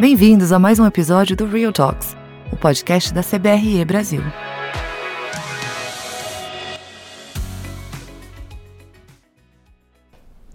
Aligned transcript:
Bem-vindos 0.00 0.50
a 0.50 0.58
mais 0.58 0.78
um 0.78 0.86
episódio 0.86 1.36
do 1.36 1.44
Real 1.44 1.74
Talks, 1.74 2.16
o 2.50 2.56
podcast 2.56 3.12
da 3.12 3.22
CBRE 3.22 3.84
Brasil. 3.84 4.22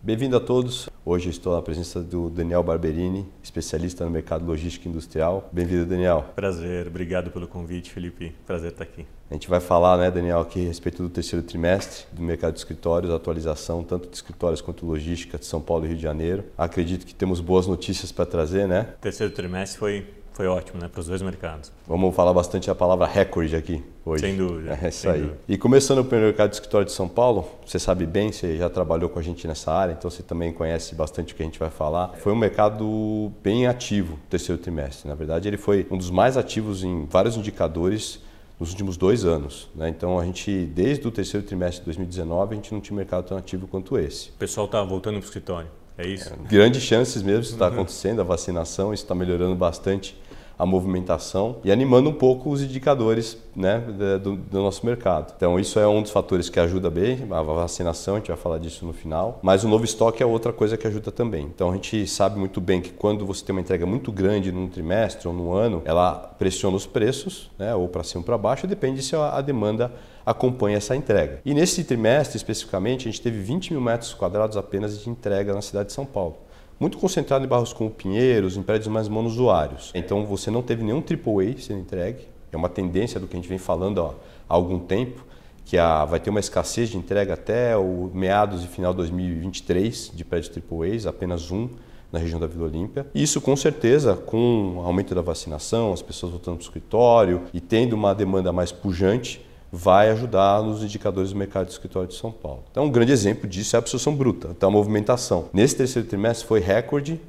Bem-vindo 0.06 0.38
a 0.38 0.40
todos. 0.40 0.88
Hoje 1.04 1.32
estou 1.32 1.56
na 1.56 1.64
presença 1.64 2.00
do 2.00 2.30
Daniel 2.30 2.62
Barberini, 2.62 3.26
especialista 3.42 4.06
no 4.06 4.12
mercado 4.12 4.46
logístico 4.46 4.88
industrial. 4.88 5.50
Bem-vindo, 5.52 5.84
Daniel. 5.84 6.26
Prazer, 6.36 6.86
obrigado 6.86 7.32
pelo 7.32 7.48
convite, 7.48 7.90
Felipe. 7.90 8.32
Prazer 8.46 8.70
estar 8.70 8.84
aqui. 8.84 9.04
A 9.32 9.34
gente 9.34 9.50
vai 9.50 9.60
falar, 9.60 9.98
né, 9.98 10.12
Daniel, 10.12 10.42
aqui 10.42 10.64
a 10.64 10.68
respeito 10.68 11.02
do 11.02 11.10
terceiro 11.10 11.44
trimestre 11.44 12.06
do 12.12 12.22
mercado 12.22 12.54
de 12.54 12.60
escritórios, 12.60 13.12
atualização 13.12 13.84
tanto 13.84 14.08
de 14.08 14.16
escritórios 14.16 14.62
quanto 14.62 14.86
logística 14.86 15.40
de 15.40 15.46
São 15.48 15.60
Paulo 15.60 15.86
e 15.86 15.88
Rio 15.88 15.98
de 15.98 16.04
Janeiro. 16.04 16.44
Acredito 16.56 17.04
que 17.04 17.16
temos 17.16 17.42
boas 17.42 17.66
notícias 17.66 18.12
para 18.12 18.28
trazer, 18.28 18.68
né? 18.68 18.94
O 19.00 19.02
terceiro 19.02 19.34
trimestre 19.34 19.80
foi 19.80 20.06
foi 20.36 20.48
ótimo, 20.48 20.82
né, 20.82 20.90
para 20.90 21.00
os 21.00 21.08
dois 21.08 21.22
mercados. 21.22 21.72
Vamos 21.88 22.14
falar 22.14 22.34
bastante 22.34 22.70
a 22.70 22.76
palavra 22.76 23.08
recorde 23.08 23.56
aqui 23.56 23.82
hoje. 24.06 24.26
Sem 24.26 24.36
dúvida. 24.36 24.78
É 24.82 24.90
isso 24.90 25.10
aí. 25.10 25.22
Dúvida. 25.22 25.40
E 25.48 25.58
começando 25.58 26.04
pelo 26.04 26.24
mercado 26.24 26.50
de 26.50 26.56
escritório 26.58 26.86
de 26.86 26.92
São 26.92 27.08
Paulo, 27.08 27.48
você 27.66 27.80
sabe 27.80 28.06
bem, 28.06 28.34
você 28.34 28.58
já 28.58 28.70
trabalhou 28.70 29.10
com 29.10 29.18
a 29.18 29.22
gente 29.22 29.48
nessa 29.48 29.72
área, 29.72 29.94
então 29.94 30.12
você 30.12 30.22
também 30.22 30.52
conhece 30.52 30.94
bastante 30.94 31.34
o 31.34 31.38
que 31.38 31.42
a 31.42 31.46
gente 31.46 31.58
vai 31.58 31.70
falar. 31.70 32.10
Foi 32.18 32.34
um 32.34 32.36
mercado 32.36 33.32
bem 33.42 33.66
ativo 33.66 34.12
no 34.14 34.30
terceiro 34.30 34.62
trimestre. 34.62 35.08
Na 35.08 35.16
verdade, 35.16 35.48
ele 35.48 35.58
foi 35.58 35.88
um 35.90 35.98
dos 35.98 36.12
mais 36.12 36.36
ativos 36.36 36.84
em 36.84 37.06
vários 37.06 37.38
indicadores 37.38 38.20
nos 38.60 38.72
últimos 38.72 38.98
dois 38.98 39.24
anos. 39.24 39.70
Né? 39.74 39.88
Então, 39.88 40.20
a 40.20 40.26
gente, 40.26 40.66
desde 40.66 41.08
o 41.08 41.12
terceiro 41.12 41.48
trimestre 41.48 41.80
de 41.80 41.86
2019, 41.86 42.54
a 42.54 42.56
gente 42.58 42.74
não 42.74 42.82
tinha 42.82 42.96
mercado 42.98 43.26
tão 43.26 43.38
ativo 43.38 43.68
quanto 43.68 43.98
esse. 43.98 44.32
O 44.32 44.34
pessoal 44.34 44.66
está 44.66 44.84
voltando 44.84 45.14
para 45.14 45.22
o 45.22 45.26
escritório. 45.26 45.70
É 45.98 46.06
isso? 46.06 46.34
É, 46.34 46.48
grandes 46.50 46.84
chances 46.84 47.22
mesmo, 47.22 47.42
isso 47.42 47.54
está 47.54 47.68
acontecendo, 47.68 48.20
a 48.20 48.24
vacinação, 48.24 48.94
isso 48.94 49.04
está 49.04 49.16
melhorando 49.16 49.56
bastante 49.56 50.16
a 50.58 50.66
movimentação 50.66 51.58
e 51.64 51.72
animando 51.72 52.10
um 52.10 52.14
pouco 52.14 52.50
os 52.50 52.62
indicadores 52.62 53.38
né, 53.56 53.80
do, 54.22 54.36
do, 54.36 54.62
nosso 54.62 54.86
mercado. 54.86 55.34
Então, 55.36 55.60
isso 55.60 55.80
é 55.80 55.88
um 55.88 56.02
dos 56.02 56.12
fatores 56.12 56.50
que 56.50 56.60
ajuda 56.60 56.90
bem, 56.90 57.28
a 57.32 57.42
vacinação, 57.42 58.16
a 58.16 58.18
gente 58.18 58.28
vai 58.28 58.38
falar 58.38 58.58
disso 58.58 58.86
no 58.86 58.94
final, 58.94 59.40
mas 59.42 59.64
o 59.64 59.68
novo 59.68 59.86
estoque 59.86 60.22
é 60.22 60.26
outra 60.26 60.52
coisa 60.52 60.78
que 60.78 60.88
ajuda 60.88 61.12
também. 61.12 61.46
Então, 61.46 61.72
a 61.72 61.74
gente 61.74 62.08
sabe 62.08 62.38
muito 62.38 62.60
bem 62.60 62.82
que 62.82 62.92
quando 62.92 63.26
você 63.26 63.44
tem 63.44 63.54
uma 63.56 63.62
entrega 63.62 63.86
muito 63.86 64.12
grande 64.12 64.52
num 64.52 64.68
trimestre 64.68 65.28
ou 65.28 65.34
no 65.34 65.54
ano, 65.54 65.82
ela 65.86 66.14
pressiona 66.14 66.76
os 66.76 66.86
preços, 66.86 67.50
né, 67.58 67.74
ou 67.76 67.88
para 67.88 68.04
cima 68.04 68.22
ou 68.22 68.26
para 68.26 68.38
baixo, 68.38 68.68
depende 68.68 69.02
se 69.02 69.16
a 69.16 69.40
demanda 69.42 69.92
acompanha 70.26 70.78
essa 70.78 70.96
entrega. 70.96 71.40
E 71.46 71.54
nesse 71.54 71.84
trimestre, 71.84 72.38
especificamente, 72.38 73.08
a 73.08 73.12
gente 73.12 73.22
teve 73.22 73.40
20 73.40 73.72
mil 73.74 73.82
metros 73.82 74.14
quadrados 74.14 74.58
apenas 74.58 75.00
de 75.00 75.10
entrega 75.10 75.54
na 75.54 75.62
cidade 75.62 75.88
de 75.88 75.94
São 75.94 76.06
Paulo 76.06 76.45
muito 76.80 76.98
concentrado 76.98 77.46
em 77.46 77.48
bairros 77.48 77.74
como 77.74 77.90
Pinheiros, 77.90 78.58
em 78.58 78.64
prédios 78.64 78.88
mais 78.88 79.08
monosuários. 79.08 79.92
Então 79.96 80.26
você 80.26 80.52
não 80.52 80.62
teve 80.62 80.84
nenhum 80.84 81.00
AAA 81.00 81.58
sendo 81.60 81.80
entregue. 81.80 82.28
É 82.52 82.58
uma 82.58 82.70
tendência 82.70 83.20
do 83.20 83.28
que 83.28 83.36
a 83.36 83.40
gente 83.40 83.50
vem 83.50 83.58
falando 83.58 84.00
ó, 84.00 84.14
há 84.48 84.54
algum 84.54 84.80
tempo, 84.80 85.26
que 85.66 85.78
a, 85.78 86.06
vai 86.06 86.20
ter 86.20 86.30
uma 86.30 86.40
escassez 86.40 86.90
de 86.90 86.98
entrega 86.98 87.34
até 87.34 87.76
o 87.76 88.10
meados 88.14 88.64
e 88.64 88.68
final 88.68 88.92
de 88.92 88.98
2023 88.98 90.12
de 90.14 90.24
prédios 90.24 90.52
AAAs, 90.56 91.08
apenas 91.08 91.52
um 91.52 91.70
na 92.12 92.20
região 92.20 92.40
da 92.40 92.48
Vila 92.48 92.66
Olímpia. 92.66 93.06
Isso 93.14 93.42
com 93.42 93.56
certeza, 93.56 94.16
com 94.16 94.78
o 94.78 94.82
aumento 94.82 95.14
da 95.14 95.22
vacinação, 95.22 95.92
as 95.92 96.02
pessoas 96.02 96.32
voltando 96.32 96.56
para 96.56 96.64
o 96.64 96.66
escritório 96.66 97.42
e 97.54 97.60
tendo 97.60 97.94
uma 97.94 98.14
demanda 98.14 98.54
mais 98.54 98.72
pujante, 98.72 99.46
vai 99.76 100.10
ajudar 100.12 100.64
nos 100.64 100.82
indicadores 100.82 101.32
do 101.32 101.38
mercado 101.38 101.66
de 101.66 101.74
escritório 101.74 102.08
de 102.08 102.16
São 102.16 102.32
Paulo. 102.32 102.64
Então, 102.72 102.86
um 102.86 102.90
grande 102.90 103.12
exemplo 103.12 103.48
disso 103.48 103.76
é 103.76 103.78
a 103.78 103.80
absorção 103.80 104.16
bruta, 104.16 104.48
então 104.56 104.70
a 104.70 104.72
movimentação. 104.72 105.50
Nesse 105.52 105.76
terceiro 105.76 106.08
trimestre 106.08 106.48
foi 106.48 106.62
recorde 106.62 107.20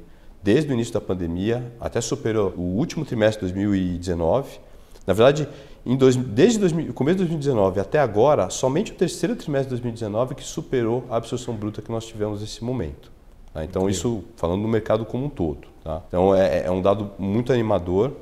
desde 0.41 0.71
o 0.71 0.73
início 0.73 0.93
da 0.93 1.01
pandemia, 1.01 1.73
até 1.77 1.99
superou 1.99 2.53
o 2.55 2.61
último 2.61 3.03
trimestre 3.03 3.45
de 3.45 3.53
2019. 3.53 4.59
Na 5.05 5.13
verdade, 5.13 5.47
dois, 5.85 6.15
desde 6.15 6.63
o 6.89 6.93
começo 6.93 7.17
de 7.17 7.25
2019 7.25 7.81
até 7.81 7.99
agora, 7.99 8.49
somente 8.49 8.93
o 8.93 8.95
terceiro 8.95 9.35
trimestre 9.35 9.75
de 9.75 9.81
2019 9.81 10.35
que 10.35 10.43
superou 10.43 11.03
a 11.09 11.17
absorção 11.17 11.53
bruta 11.53 11.81
que 11.81 11.91
nós 11.91 12.05
tivemos 12.05 12.39
nesse 12.39 12.63
momento. 12.63 13.11
Tá? 13.53 13.65
Então, 13.65 13.89
isso 13.89 14.23
falando 14.37 14.61
do 14.61 14.69
mercado 14.69 15.05
como 15.05 15.25
um 15.25 15.29
todo. 15.29 15.67
Tá? 15.83 16.01
Então, 16.07 16.33
é, 16.33 16.65
é 16.65 16.71
um 16.71 16.81
dado 16.81 17.11
muito 17.19 17.51
animador 17.51 18.13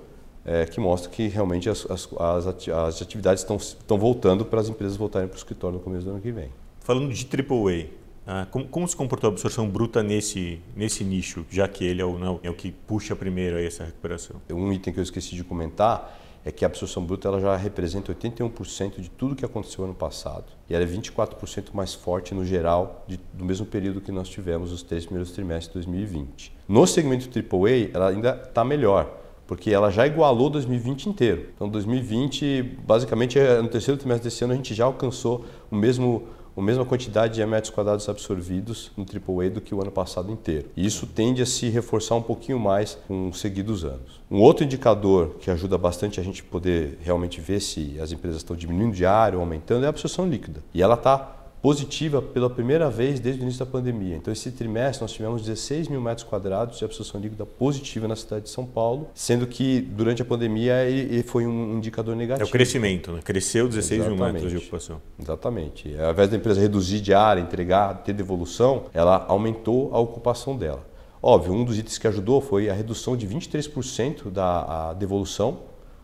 é, 0.46 0.66
que 0.66 0.80
mostra 0.80 1.10
que 1.10 1.28
realmente 1.28 1.70
as, 1.70 1.90
as, 1.90 2.08
as 2.14 3.02
atividades 3.02 3.42
estão, 3.42 3.58
estão 3.58 3.98
voltando 3.98 4.46
para 4.46 4.62
as 4.62 4.70
empresas 4.70 4.96
voltarem 4.96 5.28
para 5.28 5.36
o 5.36 5.38
escritório 5.38 5.80
no 5.80 5.84
começo 5.84 6.06
do 6.06 6.12
ano 6.12 6.22
que 6.22 6.32
vem. 6.32 6.50
Falando 6.82 7.12
de 7.12 7.26
AAA, 7.26 7.88
ah, 8.28 8.48
como, 8.52 8.68
como, 8.68 8.88
se 8.88 8.96
comportou 8.96 9.30
a 9.30 9.34
absorção 9.34 9.68
bruta 9.68 10.04
nesse, 10.04 10.60
nesse 10.76 11.04
nicho, 11.04 11.46
já 11.50 11.68
que 11.68 11.84
ele 11.84 12.02
é 12.02 12.06
o, 12.06 12.18
não, 12.18 12.40
é 12.44 12.50
o 12.50 12.54
que 12.54 12.72
puxa 12.72 13.16
primeiro 13.16 13.58
essa 13.58 13.84
recuperação? 13.84 14.40
Um 14.50 14.72
item 14.72 14.94
que 14.94 15.00
eu 15.00 15.04
esqueci 15.04 15.36
de 15.36 15.44
comentar 15.44 16.22
é 16.44 16.52
que 16.52 16.64
a 16.64 16.68
absorção 16.68 17.04
bruta 17.04 17.28
ela 17.28 17.40
já 17.40 17.56
representa 17.56 18.14
81% 18.14 19.00
de 19.00 19.10
tudo 19.10 19.36
que 19.36 19.44
aconteceu 19.44 19.84
ano 19.84 19.96
passado. 19.96 20.46
E 20.70 20.76
ela 20.76 20.84
é 20.84 20.88
24% 20.88 21.70
mais 21.74 21.96
forte 21.96 22.36
no 22.36 22.46
geral 22.46 23.04
de, 23.08 23.20
do 23.34 23.44
mesmo 23.44 23.66
período 23.66 24.00
que 24.00 24.12
nós 24.12 24.30
tivemos 24.30 24.72
os 24.72 24.84
três 24.84 25.06
primeiros 25.06 25.32
trimestres 25.32 25.70
de 25.70 25.92
2020. 25.92 26.56
No 26.68 26.86
segmento 26.86 27.28
AAA, 27.28 27.90
ela 27.92 28.10
ainda 28.10 28.44
está 28.48 28.64
melhor 28.64 29.25
porque 29.48 29.72
ela 29.72 29.90
já 29.90 30.06
igualou 30.08 30.50
2020 30.50 31.08
inteiro. 31.08 31.50
Então, 31.56 31.70
2020, 31.70 32.78
basicamente, 32.86 33.38
é, 33.38 33.62
no 33.62 33.68
terceiro 33.68 34.00
trimestre 34.00 34.30
desse 34.30 34.44
ano, 34.44 34.54
a 34.54 34.56
gente 34.56 34.74
já 34.74 34.86
alcançou 34.86 35.46
o 35.70 35.76
mesmo 35.76 36.24
a 36.58 36.62
mesma 36.62 36.86
quantidade 36.86 37.36
de 37.36 37.46
metros 37.46 37.70
quadrados 37.70 38.08
absorvidos 38.08 38.92
no 38.96 39.04
AAA 39.04 39.50
do 39.50 39.60
que 39.60 39.76
o 39.76 39.82
ano 39.82 39.92
passado 39.92 40.32
inteiro. 40.32 40.70
E 40.76 40.86
isso 40.86 41.06
tende 41.06 41.42
a 41.42 41.46
se 41.46 41.68
reforçar 41.70 42.16
um 42.16 42.22
pouquinho 42.22 42.58
mais 42.58 42.98
com 43.08 43.28
os 43.28 43.40
seguidos 43.40 43.84
anos. 43.84 44.22
Um 44.32 44.40
outro 44.40 44.64
indicador 44.64 45.36
que 45.40 45.52
ajuda 45.52 45.78
bastante 45.78 46.20
a 46.20 46.24
gente 46.24 46.42
poder 46.44 46.98
realmente 47.02 47.42
ver 47.42 47.60
se 47.60 48.00
as 48.00 48.12
empresas 48.12 48.38
estão 48.38 48.56
diminuindo 48.56 48.96
de 48.96 49.06
área 49.06 49.38
ou 49.38 49.44
aumentando 49.44 49.84
é 49.84 49.88
a 49.88 49.90
absorção 49.90 50.28
líquida. 50.28 50.64
E 50.74 50.82
ela 50.82 50.96
está 50.96 51.35
positiva 51.66 52.22
pela 52.22 52.48
primeira 52.48 52.92
vez 52.92 53.20
desde 53.20 53.42
o 53.42 53.44
início 53.44 53.66
da 53.66 53.72
pandemia. 53.72 54.16
Então, 54.16 54.32
esse 54.32 54.52
trimestre 54.52 55.02
nós 55.02 55.12
tivemos 55.12 55.42
16 55.42 55.88
mil 55.88 56.00
metros 56.00 56.24
quadrados 56.24 56.78
de 56.78 56.86
absorção 56.86 57.20
líquida 57.20 57.44
positiva 57.44 58.08
na 58.08 58.16
cidade 58.16 58.44
de 58.44 58.52
São 58.52 58.68
Paulo, 58.68 59.10
sendo 59.16 59.48
que 59.48 59.82
durante 59.82 60.22
a 60.22 60.26
pandemia 60.26 60.84
ele, 60.84 61.24
foi 61.24 61.48
um 61.48 61.76
indicador 61.76 62.16
negativo. 62.16 62.46
É 62.46 62.48
o 62.48 62.52
crescimento, 62.52 63.12
né? 63.12 63.20
Cresceu 63.24 63.68
16 63.68 64.00
Exatamente. 64.00 64.22
mil 64.22 64.34
metros 64.34 64.52
de 64.52 64.58
ocupação. 64.60 65.02
Exatamente. 65.20 65.96
Ao 66.00 66.12
invés 66.12 66.30
da 66.30 66.38
empresa 66.38 66.62
reduzir 66.62 67.00
de 67.00 67.16
área, 67.16 67.42
entregar, 67.42 67.96
ter 68.04 68.14
devolução, 68.14 68.84
ela 68.94 69.26
aumentou 69.28 69.90
a 69.92 69.98
ocupação 69.98 70.56
dela. 70.56 70.86
Óbvio, 71.20 71.52
um 71.52 71.64
dos 71.66 71.80
itens 71.80 71.98
que 71.98 72.08
ajudou 72.08 72.42
foi 72.42 72.70
a 72.70 72.76
redução 72.76 73.18
de 73.18 73.28
23% 73.28 74.30
da 74.30 74.94
devolução 74.94 75.62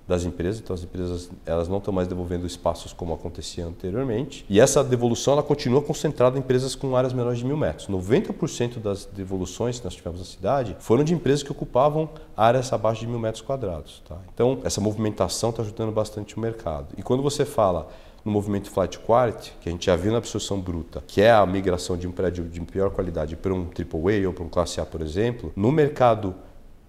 das 0.07 0.23
empresas, 0.23 0.61
então 0.61 0.73
as 0.73 0.83
empresas 0.83 1.29
elas 1.45 1.67
não 1.67 1.77
estão 1.77 1.93
mais 1.93 2.07
devolvendo 2.07 2.45
espaços 2.45 2.91
como 2.91 3.13
acontecia 3.13 3.65
anteriormente. 3.65 4.45
E 4.49 4.59
essa 4.59 4.83
devolução 4.83 5.33
ela 5.33 5.43
continua 5.43 5.81
concentrada 5.81 6.37
em 6.37 6.39
empresas 6.39 6.75
com 6.75 6.95
áreas 6.95 7.13
menores 7.13 7.39
de 7.39 7.45
mil 7.45 7.57
metros. 7.57 7.87
90% 7.87 8.79
das 8.79 9.05
devoluções 9.05 9.79
que 9.79 9.85
nós 9.85 9.95
tivemos 9.95 10.19
na 10.19 10.25
cidade 10.25 10.75
foram 10.79 11.03
de 11.03 11.13
empresas 11.13 11.43
que 11.43 11.51
ocupavam 11.51 12.09
áreas 12.35 12.73
abaixo 12.73 13.01
de 13.01 13.07
mil 13.07 13.19
metros 13.19 13.41
quadrados. 13.41 14.01
Tá? 14.07 14.17
Então 14.33 14.59
essa 14.63 14.81
movimentação 14.81 15.51
está 15.51 15.61
ajudando 15.61 15.91
bastante 15.91 16.35
o 16.35 16.39
mercado. 16.39 16.87
E 16.97 17.03
quando 17.03 17.23
você 17.23 17.45
fala 17.45 17.87
no 18.23 18.31
movimento 18.31 18.69
flight 18.69 18.99
quality, 18.99 19.53
que 19.61 19.69
a 19.69 19.71
gente 19.71 19.85
já 19.85 19.95
viu 19.95 20.11
na 20.11 20.19
absorção 20.19 20.59
bruta, 20.59 21.03
que 21.07 21.21
é 21.21 21.31
a 21.31 21.45
migração 21.45 21.97
de 21.97 22.07
um 22.07 22.11
prédio 22.11 22.43
de 22.45 22.61
pior 22.61 22.91
qualidade 22.91 23.35
para 23.35 23.53
um 23.53 23.61
AAA 23.67 24.27
ou 24.27 24.33
para 24.33 24.43
um 24.43 24.49
classe 24.49 24.79
A, 24.79 24.85
por 24.85 25.01
exemplo, 25.01 25.51
no 25.55 25.71
mercado 25.71 26.35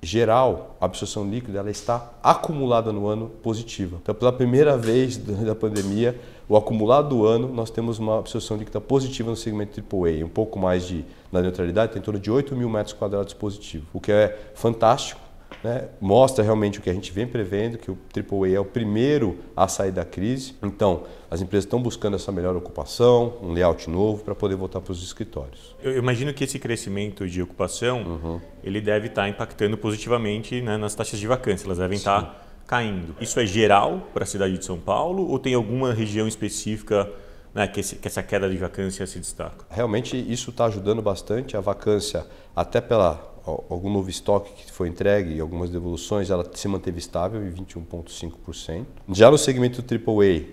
geral, 0.02 0.76
a 0.80 0.84
absorção 0.86 1.28
líquida 1.28 1.60
ela 1.60 1.70
está 1.70 2.10
acumulada 2.22 2.92
no 2.92 3.06
ano 3.06 3.28
positiva. 3.42 3.98
Então, 4.02 4.14
pela 4.14 4.32
primeira 4.32 4.76
vez 4.76 5.16
da 5.16 5.54
pandemia, 5.54 6.18
o 6.48 6.56
acumulado 6.56 7.10
do 7.10 7.24
ano, 7.24 7.48
nós 7.48 7.70
temos 7.70 8.00
uma 8.00 8.18
absorção 8.18 8.56
líquida 8.56 8.80
positiva 8.80 9.30
no 9.30 9.36
segmento 9.36 9.80
AAA, 9.80 10.24
um 10.24 10.28
pouco 10.28 10.58
mais 10.58 10.84
de 10.84 11.04
na 11.30 11.40
neutralidade, 11.40 11.92
tem 11.92 12.00
em 12.00 12.04
torno 12.04 12.20
de 12.20 12.30
8 12.30 12.54
mil 12.54 12.68
metros 12.68 12.92
quadrados 12.92 13.32
positivo, 13.32 13.86
o 13.94 14.00
que 14.00 14.12
é 14.12 14.50
fantástico 14.54 15.21
né, 15.62 15.88
mostra 16.00 16.44
realmente 16.44 16.78
o 16.78 16.82
que 16.82 16.90
a 16.90 16.92
gente 16.92 17.12
vem 17.12 17.26
prevendo, 17.26 17.78
que 17.78 17.90
o 17.90 17.98
AAA 18.14 18.50
é 18.50 18.60
o 18.60 18.64
primeiro 18.64 19.38
a 19.56 19.68
sair 19.68 19.92
da 19.92 20.04
crise. 20.04 20.54
Então, 20.62 21.04
as 21.30 21.40
empresas 21.40 21.64
estão 21.64 21.80
buscando 21.80 22.16
essa 22.16 22.30
melhor 22.30 22.56
ocupação, 22.56 23.34
um 23.42 23.52
layout 23.52 23.88
novo 23.88 24.22
para 24.22 24.34
poder 24.34 24.56
voltar 24.56 24.80
para 24.80 24.92
os 24.92 25.02
escritórios. 25.02 25.74
Eu 25.82 25.96
imagino 25.96 26.32
que 26.34 26.44
esse 26.44 26.58
crescimento 26.58 27.26
de 27.28 27.42
ocupação 27.42 28.02
uhum. 28.02 28.40
ele 28.62 28.80
deve 28.80 29.06
estar 29.08 29.28
impactando 29.28 29.76
positivamente 29.76 30.60
né, 30.60 30.76
nas 30.76 30.94
taxas 30.94 31.18
de 31.18 31.26
vacância, 31.26 31.66
elas 31.66 31.78
devem 31.78 31.98
Sim. 31.98 32.02
estar 32.02 32.42
caindo. 32.66 33.14
Isso 33.20 33.38
é 33.38 33.46
geral 33.46 34.08
para 34.14 34.24
a 34.24 34.26
cidade 34.26 34.56
de 34.56 34.64
São 34.64 34.78
Paulo 34.78 35.28
ou 35.28 35.38
tem 35.38 35.54
alguma 35.54 35.92
região 35.92 36.26
específica 36.26 37.08
né, 37.54 37.66
que, 37.66 37.80
esse, 37.80 37.96
que, 37.96 38.08
essa 38.08 38.22
queda 38.22 38.48
de 38.48 38.56
vacância 38.56 39.06
se 39.06 39.18
destaca? 39.18 39.64
Realmente 39.70 40.16
isso 40.16 40.50
está 40.50 40.66
ajudando 40.66 41.02
bastante. 41.02 41.56
A 41.56 41.60
vacância, 41.60 42.26
até 42.54 42.80
pela 42.80 43.31
algum 43.44 43.92
novo 43.92 44.08
estoque 44.08 44.52
que 44.52 44.72
foi 44.72 44.88
entregue 44.88 45.34
e 45.34 45.40
algumas 45.40 45.70
devoluções, 45.70 46.30
ela 46.30 46.48
se 46.52 46.68
manteve 46.68 46.98
estável 46.98 47.44
em 47.44 47.50
21,5%. 47.52 48.84
Já 49.10 49.30
no 49.30 49.38
segmento 49.38 49.82
AAA, 49.82 50.44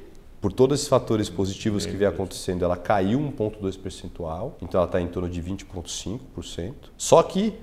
por 0.41 0.53
todos 0.53 0.79
esses 0.79 0.87
fatores 0.87 1.29
positivos 1.29 1.85
que 1.85 1.95
vem 1.95 2.07
acontecendo, 2.07 2.63
ela 2.63 2.77
caiu 2.77 3.19
1,2 3.19 3.77
percentual, 3.77 4.57
então 4.61 4.79
ela 4.79 4.87
está 4.87 5.01
em 5.01 5.07
torno 5.07 5.29
de 5.29 5.41
20,5%. 5.41 6.73
Só 6.97 7.21
que 7.21 7.53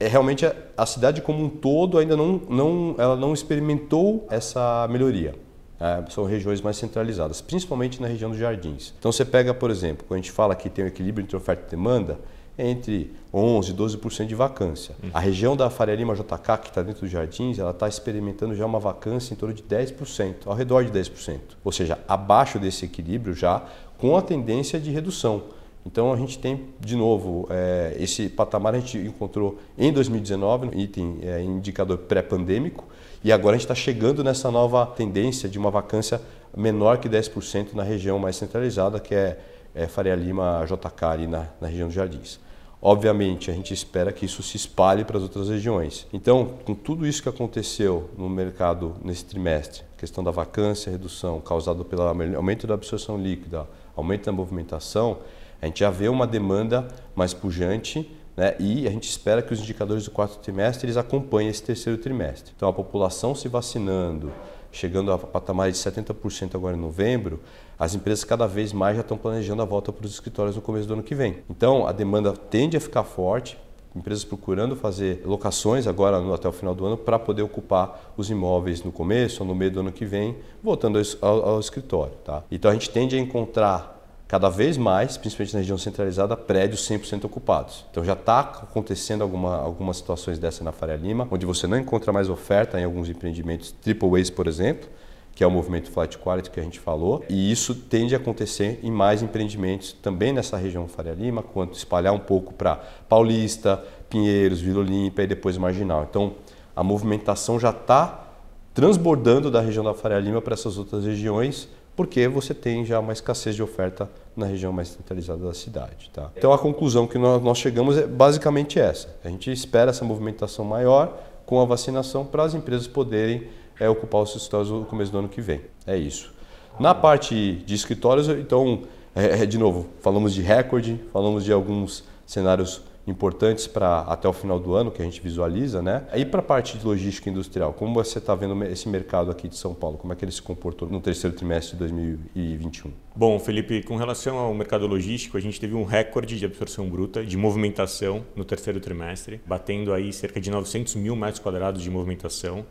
é 0.00 0.08
realmente 0.08 0.44
a, 0.46 0.54
a 0.76 0.86
cidade 0.86 1.20
como 1.20 1.44
um 1.44 1.48
todo 1.48 1.98
ainda 1.98 2.16
não, 2.16 2.40
não, 2.48 2.94
ela 2.98 3.16
não 3.16 3.32
experimentou 3.32 4.26
essa 4.30 4.88
melhoria. 4.88 5.34
É, 5.78 6.04
são 6.08 6.24
regiões 6.24 6.60
mais 6.60 6.76
centralizadas, 6.76 7.40
principalmente 7.40 8.00
na 8.00 8.08
região 8.08 8.30
dos 8.30 8.38
jardins. 8.38 8.94
Então 8.98 9.12
você 9.12 9.24
pega, 9.24 9.52
por 9.52 9.70
exemplo, 9.70 10.04
quando 10.06 10.18
a 10.18 10.22
gente 10.22 10.32
fala 10.32 10.54
que 10.54 10.70
tem 10.70 10.84
um 10.84 10.88
equilíbrio 10.88 11.24
entre 11.24 11.36
oferta 11.36 11.64
e 11.66 11.70
demanda, 11.70 12.18
entre 12.58 13.10
11% 13.32 13.70
e 13.70 13.74
12% 13.74 14.26
de 14.26 14.34
vacância. 14.34 14.94
Uhum. 15.02 15.10
A 15.12 15.20
região 15.20 15.56
da 15.56 15.68
Faria 15.68 15.94
Lima 15.94 16.14
JK, 16.14 16.58
que 16.62 16.68
está 16.68 16.82
dentro 16.82 17.02
dos 17.02 17.10
jardins, 17.10 17.58
ela 17.58 17.72
está 17.72 17.88
experimentando 17.88 18.54
já 18.54 18.64
uma 18.64 18.78
vacância 18.78 19.34
em 19.34 19.36
torno 19.36 19.54
de 19.54 19.62
10%, 19.62 20.34
ao 20.46 20.54
redor 20.54 20.84
de 20.84 20.92
10%. 20.92 21.38
Ou 21.64 21.72
seja, 21.72 21.98
abaixo 22.06 22.58
desse 22.58 22.84
equilíbrio 22.84 23.34
já, 23.34 23.62
com 23.98 24.16
a 24.16 24.22
tendência 24.22 24.78
de 24.78 24.90
redução. 24.90 25.42
Então 25.86 26.12
a 26.12 26.16
gente 26.16 26.38
tem, 26.38 26.68
de 26.80 26.96
novo, 26.96 27.46
é, 27.50 27.94
esse 27.98 28.28
patamar 28.28 28.74
a 28.74 28.78
gente 28.78 28.96
encontrou 28.96 29.58
em 29.76 29.92
2019, 29.92 30.66
no 30.66 30.74
item 30.74 31.18
é, 31.22 31.42
indicador 31.42 31.98
pré-pandêmico, 31.98 32.86
e 33.22 33.30
agora 33.30 33.56
a 33.56 33.58
gente 33.58 33.64
está 33.64 33.74
chegando 33.74 34.24
nessa 34.24 34.50
nova 34.50 34.86
tendência 34.86 35.48
de 35.48 35.58
uma 35.58 35.70
vacância 35.70 36.20
menor 36.56 36.98
que 36.98 37.08
10% 37.08 37.74
na 37.74 37.82
região 37.82 38.18
mais 38.18 38.36
centralizada, 38.36 38.98
que 38.98 39.14
é, 39.14 39.38
é 39.74 39.86
Faria 39.86 40.14
Lima, 40.14 40.64
JK, 40.66 41.04
ali 41.04 41.26
na, 41.26 41.48
na 41.60 41.68
região 41.68 41.88
dos 41.88 41.94
Jardins. 41.94 42.38
Obviamente, 42.86 43.50
a 43.50 43.54
gente 43.54 43.72
espera 43.72 44.12
que 44.12 44.26
isso 44.26 44.42
se 44.42 44.58
espalhe 44.58 45.04
para 45.04 45.16
as 45.16 45.22
outras 45.22 45.48
regiões. 45.48 46.06
Então, 46.12 46.58
com 46.66 46.74
tudo 46.74 47.06
isso 47.06 47.22
que 47.22 47.28
aconteceu 47.30 48.10
no 48.16 48.28
mercado 48.28 48.94
nesse 49.02 49.24
trimestre, 49.24 49.82
questão 49.96 50.22
da 50.22 50.30
vacância, 50.30 50.92
redução 50.92 51.40
causada 51.40 51.82
pelo 51.82 52.02
aumento 52.02 52.66
da 52.66 52.74
absorção 52.74 53.16
líquida, 53.16 53.66
aumento 53.96 54.26
da 54.26 54.32
movimentação, 54.32 55.18
a 55.62 55.66
gente 55.66 55.80
já 55.80 55.88
vê 55.88 56.08
uma 56.08 56.26
demanda 56.26 56.86
mais 57.16 57.32
pujante 57.32 58.06
né? 58.36 58.54
e 58.58 58.86
a 58.86 58.90
gente 58.90 59.08
espera 59.08 59.40
que 59.40 59.54
os 59.54 59.60
indicadores 59.60 60.04
do 60.04 60.10
quarto 60.10 60.38
trimestre 60.40 60.84
eles 60.84 60.98
acompanhem 60.98 61.48
esse 61.48 61.62
terceiro 61.62 61.98
trimestre. 61.98 62.52
Então, 62.54 62.68
a 62.68 62.72
população 62.72 63.34
se 63.34 63.48
vacinando, 63.48 64.30
chegando 64.74 65.12
a 65.12 65.18
patamar 65.18 65.70
de 65.70 65.78
70% 65.78 66.54
agora 66.54 66.76
em 66.76 66.80
novembro, 66.80 67.40
as 67.78 67.94
empresas 67.94 68.24
cada 68.24 68.46
vez 68.46 68.72
mais 68.72 68.96
já 68.96 69.02
estão 69.02 69.16
planejando 69.16 69.62
a 69.62 69.64
volta 69.64 69.92
para 69.92 70.04
os 70.04 70.12
escritórios 70.12 70.56
no 70.56 70.62
começo 70.62 70.86
do 70.86 70.94
ano 70.94 71.02
que 71.02 71.14
vem. 71.14 71.38
Então, 71.48 71.86
a 71.86 71.92
demanda 71.92 72.32
tende 72.32 72.76
a 72.76 72.80
ficar 72.80 73.04
forte, 73.04 73.56
empresas 73.94 74.24
procurando 74.24 74.74
fazer 74.74 75.22
locações 75.24 75.86
agora 75.86 76.18
até 76.34 76.48
o 76.48 76.52
final 76.52 76.74
do 76.74 76.84
ano 76.84 76.96
para 76.96 77.18
poder 77.18 77.42
ocupar 77.42 78.12
os 78.16 78.28
imóveis 78.28 78.82
no 78.82 78.90
começo 78.90 79.44
ou 79.44 79.48
no 79.48 79.54
meio 79.54 79.70
do 79.70 79.80
ano 79.80 79.92
que 79.92 80.04
vem, 80.04 80.36
voltando 80.62 80.98
ao, 80.98 81.28
ao, 81.28 81.48
ao 81.50 81.60
escritório. 81.60 82.14
Tá? 82.24 82.42
Então, 82.50 82.70
a 82.70 82.74
gente 82.74 82.90
tende 82.90 83.16
a 83.16 83.20
encontrar 83.20 83.93
cada 84.34 84.48
vez 84.48 84.76
mais, 84.76 85.16
principalmente 85.16 85.54
na 85.54 85.60
região 85.60 85.78
centralizada, 85.78 86.36
prédios 86.36 86.80
100% 86.88 87.24
ocupados. 87.26 87.84
Então 87.88 88.04
já 88.04 88.14
está 88.14 88.40
acontecendo 88.40 89.22
alguma, 89.22 89.54
algumas 89.58 89.98
situações 89.98 90.40
dessa 90.40 90.64
na 90.64 90.72
Faria 90.72 90.96
Lima, 90.96 91.28
onde 91.30 91.46
você 91.46 91.68
não 91.68 91.78
encontra 91.78 92.12
mais 92.12 92.28
oferta 92.28 92.80
em 92.80 92.82
alguns 92.82 93.08
empreendimentos 93.08 93.70
triple 93.70 94.20
A's, 94.20 94.30
por 94.30 94.48
exemplo, 94.48 94.88
que 95.36 95.44
é 95.44 95.46
o 95.46 95.50
movimento 95.52 95.88
Flight 95.88 96.18
Quality 96.18 96.50
que 96.50 96.58
a 96.58 96.64
gente 96.64 96.80
falou, 96.80 97.24
e 97.28 97.52
isso 97.52 97.76
tende 97.76 98.12
a 98.12 98.18
acontecer 98.18 98.80
em 98.82 98.90
mais 98.90 99.22
empreendimentos 99.22 99.92
também 99.92 100.32
nessa 100.32 100.56
região 100.56 100.88
Faria 100.88 101.14
Lima, 101.14 101.40
quanto 101.40 101.74
espalhar 101.76 102.12
um 102.12 102.18
pouco 102.18 102.52
para 102.52 102.74
Paulista, 103.08 103.84
Pinheiros, 104.10 104.60
Vila 104.60 104.80
Olímpia 104.80 105.22
e 105.22 105.26
depois 105.28 105.56
Marginal. 105.56 106.08
Então 106.10 106.34
a 106.74 106.82
movimentação 106.82 107.60
já 107.60 107.70
está 107.70 108.30
transbordando 108.74 109.48
da 109.48 109.60
região 109.60 109.84
da 109.84 109.94
Faria 109.94 110.18
Lima 110.18 110.42
para 110.42 110.54
essas 110.54 110.76
outras 110.76 111.04
regiões, 111.04 111.68
porque 111.94 112.26
você 112.26 112.52
tem 112.52 112.84
já 112.84 112.98
uma 112.98 113.12
escassez 113.12 113.54
de 113.54 113.62
oferta 113.62 114.10
na 114.36 114.46
região 114.46 114.72
mais 114.72 114.88
centralizada 114.88 115.44
da 115.44 115.54
cidade. 115.54 116.10
Tá? 116.12 116.30
Então 116.36 116.52
a 116.52 116.58
conclusão 116.58 117.06
que 117.06 117.18
nós, 117.18 117.58
chegamos 117.58 117.96
é 117.96 118.06
basicamente 118.06 118.78
essa. 118.78 119.14
A 119.24 119.28
gente 119.28 119.50
espera 119.50 119.90
essa 119.90 120.04
movimentação 120.04 120.64
maior 120.64 121.16
com 121.46 121.60
a 121.60 121.64
vacinação 121.64 122.24
para 122.24 122.42
as 122.42 122.54
empresas 122.54 122.86
poderem 122.86 123.48
é, 123.78 123.88
ocupar 123.88 124.22
os 124.22 124.34
escritórios 124.34 124.70
no 124.70 124.84
começo 124.84 125.12
do 125.12 125.18
ano 125.18 125.28
que 125.28 125.40
vem. 125.40 125.60
É 125.86 125.96
isso. 125.96 126.32
Na 126.78 126.94
parte 126.94 127.62
de 127.64 127.74
escritórios, 127.74 128.28
então, 128.28 128.82
é, 129.14 129.42
é 129.42 129.46
de 129.46 129.58
novo, 129.58 129.86
falamos 130.00 130.34
de 130.34 130.42
recorde, 130.42 131.00
falamos 131.12 131.44
de 131.44 131.52
alguns 131.52 132.04
cenários 132.26 132.82
importantes 133.06 133.66
para 133.66 134.00
até 134.00 134.28
o 134.28 134.32
final 134.32 134.58
do 134.58 134.74
ano 134.74 134.90
que 134.90 135.02
a 135.02 135.04
gente 135.04 135.20
visualiza, 135.20 135.82
né? 135.82 136.06
E 136.14 136.24
para 136.24 136.40
a 136.40 136.42
parte 136.42 136.78
de 136.78 136.86
logística 136.86 137.28
industrial, 137.28 137.72
como 137.72 137.94
você 137.94 138.18
está 138.18 138.34
vendo 138.34 138.62
esse 138.64 138.88
mercado 138.88 139.30
aqui 139.30 139.48
de 139.48 139.56
São 139.56 139.74
Paulo? 139.74 139.98
Como 139.98 140.12
é 140.12 140.16
que 140.16 140.24
ele 140.24 140.32
se 140.32 140.40
comportou 140.40 140.88
no 140.88 141.00
terceiro 141.00 141.36
trimestre 141.36 141.72
de 141.72 141.78
2021? 141.80 142.90
Bom, 143.14 143.38
Felipe, 143.38 143.82
com 143.82 143.96
relação 143.96 144.38
ao 144.38 144.54
mercado 144.54 144.86
logístico, 144.86 145.36
a 145.36 145.40
gente 145.40 145.60
teve 145.60 145.74
um 145.74 145.84
recorde 145.84 146.38
de 146.38 146.44
absorção 146.44 146.88
bruta, 146.88 147.24
de 147.24 147.36
movimentação 147.36 148.24
no 148.34 148.44
terceiro 148.44 148.80
trimestre, 148.80 149.40
batendo 149.46 149.92
aí 149.92 150.12
cerca 150.12 150.40
de 150.40 150.50
900 150.50 150.94
mil 150.96 151.14
metros 151.14 151.38
quadrados 151.38 151.82
de 151.82 151.90
movimentação, 151.90 152.64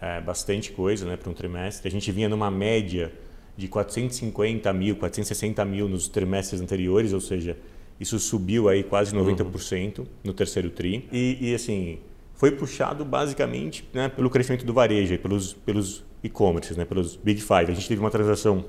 é 0.00 0.20
bastante 0.20 0.70
coisa, 0.72 1.06
né, 1.06 1.16
para 1.16 1.28
um 1.28 1.34
trimestre. 1.34 1.88
A 1.88 1.90
gente 1.90 2.10
vinha 2.12 2.28
numa 2.28 2.50
média 2.50 3.12
de 3.56 3.66
450 3.66 4.72
mil, 4.72 4.96
460 4.96 5.64
mil 5.64 5.88
nos 5.88 6.08
trimestres 6.08 6.60
anteriores, 6.60 7.12
ou 7.12 7.20
seja, 7.20 7.56
isso 8.00 8.18
subiu 8.18 8.68
aí 8.68 8.82
quase 8.82 9.14
90% 9.14 9.98
uhum. 9.98 10.06
no 10.24 10.32
terceiro 10.32 10.70
TRI. 10.70 11.08
E, 11.10 11.50
e, 11.50 11.54
assim, 11.54 11.98
foi 12.34 12.52
puxado 12.52 13.04
basicamente 13.04 13.88
né, 13.92 14.08
pelo 14.08 14.30
crescimento 14.30 14.64
do 14.64 14.72
varejo, 14.72 15.18
pelos, 15.18 15.52
pelos 15.52 16.04
e-commerces, 16.22 16.76
né, 16.76 16.84
pelos 16.84 17.16
Big 17.16 17.40
Five. 17.40 17.72
A 17.72 17.74
gente 17.74 17.88
teve 17.88 18.00
uma 18.00 18.10
transação, 18.10 18.64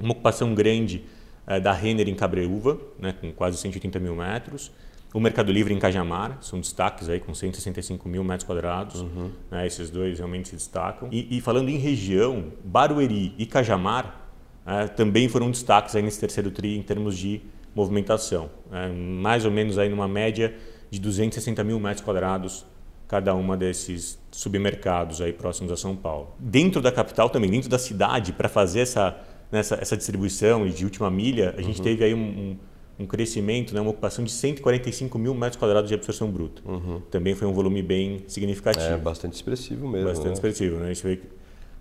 uma 0.00 0.12
ocupação 0.12 0.54
grande 0.54 1.04
é, 1.46 1.60
da 1.60 1.72
Renner 1.72 2.08
em 2.08 2.14
Cabreúva, 2.14 2.80
né, 2.98 3.14
com 3.20 3.30
quase 3.32 3.58
180 3.58 3.98
mil 3.98 4.16
metros. 4.16 4.72
O 5.12 5.18
Mercado 5.18 5.50
Livre 5.50 5.74
em 5.74 5.78
Cajamar, 5.78 6.38
são 6.40 6.60
destaques 6.60 7.08
aí 7.08 7.18
com 7.18 7.34
165 7.34 8.08
mil 8.08 8.22
metros 8.22 8.46
quadrados. 8.46 9.00
Uhum. 9.02 9.30
Né, 9.50 9.66
esses 9.66 9.90
dois 9.90 10.18
realmente 10.18 10.48
se 10.48 10.54
destacam. 10.54 11.08
E, 11.12 11.36
e, 11.36 11.40
falando 11.40 11.68
em 11.68 11.76
região, 11.76 12.52
Barueri 12.64 13.34
e 13.36 13.44
Cajamar 13.44 14.28
é, 14.64 14.86
também 14.86 15.28
foram 15.28 15.50
destaques 15.50 15.94
aí 15.96 16.02
nesse 16.02 16.20
terceiro 16.20 16.50
TRI 16.50 16.78
em 16.78 16.82
termos 16.82 17.18
de 17.18 17.42
movimentação. 17.74 18.50
É, 18.72 18.88
mais 18.88 19.44
ou 19.44 19.50
menos 19.50 19.78
aí 19.78 19.88
numa 19.88 20.08
média 20.08 20.54
de 20.90 21.00
260 21.00 21.62
mil 21.64 21.78
metros 21.78 22.04
quadrados 22.04 22.66
cada 23.10 23.34
uma 23.34 23.56
desses 23.56 24.20
submercados 24.30 25.20
aí 25.20 25.32
próximos 25.32 25.72
a 25.72 25.76
São 25.76 25.96
Paulo. 25.96 26.28
Dentro 26.38 26.80
da 26.80 26.92
capital 26.92 27.28
também, 27.28 27.50
dentro 27.50 27.68
da 27.68 27.78
cidade, 27.78 28.32
para 28.32 28.48
fazer 28.48 28.80
essa, 28.80 29.18
nessa, 29.50 29.74
essa 29.74 29.96
distribuição 29.96 30.64
de 30.68 30.84
última 30.84 31.10
milha, 31.10 31.52
a 31.58 31.60
gente 31.60 31.78
uhum. 31.78 31.84
teve 31.84 32.04
aí 32.04 32.14
um, 32.14 32.18
um, 32.18 32.56
um, 33.00 33.06
crescimento, 33.06 33.74
né, 33.74 33.80
uma 33.80 33.90
ocupação 33.90 34.24
de 34.24 34.30
145 34.30 35.18
mil 35.18 35.34
metros 35.34 35.56
quadrados 35.56 35.88
de 35.88 35.94
absorção 35.94 36.30
bruta. 36.30 36.62
Uhum. 36.64 37.00
Também 37.10 37.34
foi 37.34 37.48
um 37.48 37.52
volume 37.52 37.82
bem 37.82 38.22
significativo. 38.28 38.86
É 38.86 38.96
bastante 38.96 39.34
expressivo 39.34 39.88
mesmo. 39.88 40.06
Bastante 40.06 40.28
né? 40.28 40.34
expressivo, 40.34 40.76
né? 40.76 40.90
A 40.90 40.94
gente 40.94 41.02
vê 41.02 41.20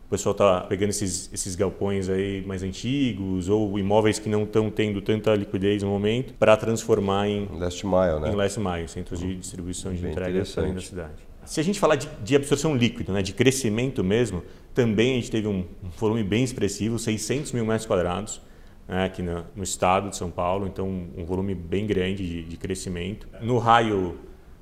o 0.10 0.18
pessoal 0.18 0.32
está 0.32 0.62
pegando 0.62 0.90
esses, 0.90 1.30
esses 1.32 1.56
galpões 1.56 2.10
aí 2.10 2.44
mais 2.44 2.64
antigos 2.64 3.48
ou 3.48 3.78
imóveis 3.78 4.18
que 4.18 4.28
não 4.28 4.42
estão 4.42 4.68
tendo 4.72 5.00
tanta 5.02 5.36
liquidez 5.36 5.84
no 5.84 5.90
momento 5.90 6.34
para 6.34 6.58
transformar 6.58 7.28
em 7.28 7.48
last 7.60 7.86
mile, 7.86 8.20
né? 8.20 8.32
Em 8.32 8.36
last 8.36 8.60
mile, 8.60 8.88
centros 8.88 9.20
de 9.20 9.36
distribuição 9.36 9.94
de 9.94 10.02
Bem 10.02 10.10
entrega 10.10 10.40
da 10.40 10.82
cidade. 10.82 11.14
Se 11.46 11.60
a 11.60 11.64
gente 11.64 11.80
falar 11.80 11.96
de, 11.96 12.10
de, 12.24 12.36
absorção 12.36 12.76
líquida, 12.76 13.14
né, 13.14 13.22
de 13.22 13.34
crescimento 13.34 14.04
mesmo, 14.04 14.42
também 14.74 15.12
a 15.12 15.16
gente 15.18 15.30
teve 15.30 15.48
um, 15.48 15.64
um 15.84 15.90
volume 15.96 16.24
bem 16.24 16.44
expressivo, 16.44 16.98
600 16.98 17.52
mil 17.52 17.64
metros 17.64 17.86
quadrados 17.86 18.42
né, 18.88 19.06
aqui 19.06 19.22
no, 19.22 19.46
no, 19.56 19.64
estado 19.64 20.10
de 20.10 20.18
São 20.18 20.32
Paulo, 20.32 20.66
então 20.66 20.88
um, 21.16 21.24
volume 21.24 21.54
bem 21.54 21.86
grande 21.86 22.28
de, 22.28 22.44
de 22.46 22.58
crescimento. 22.58 23.28
No 23.42 23.60
raio, 23.60 24.18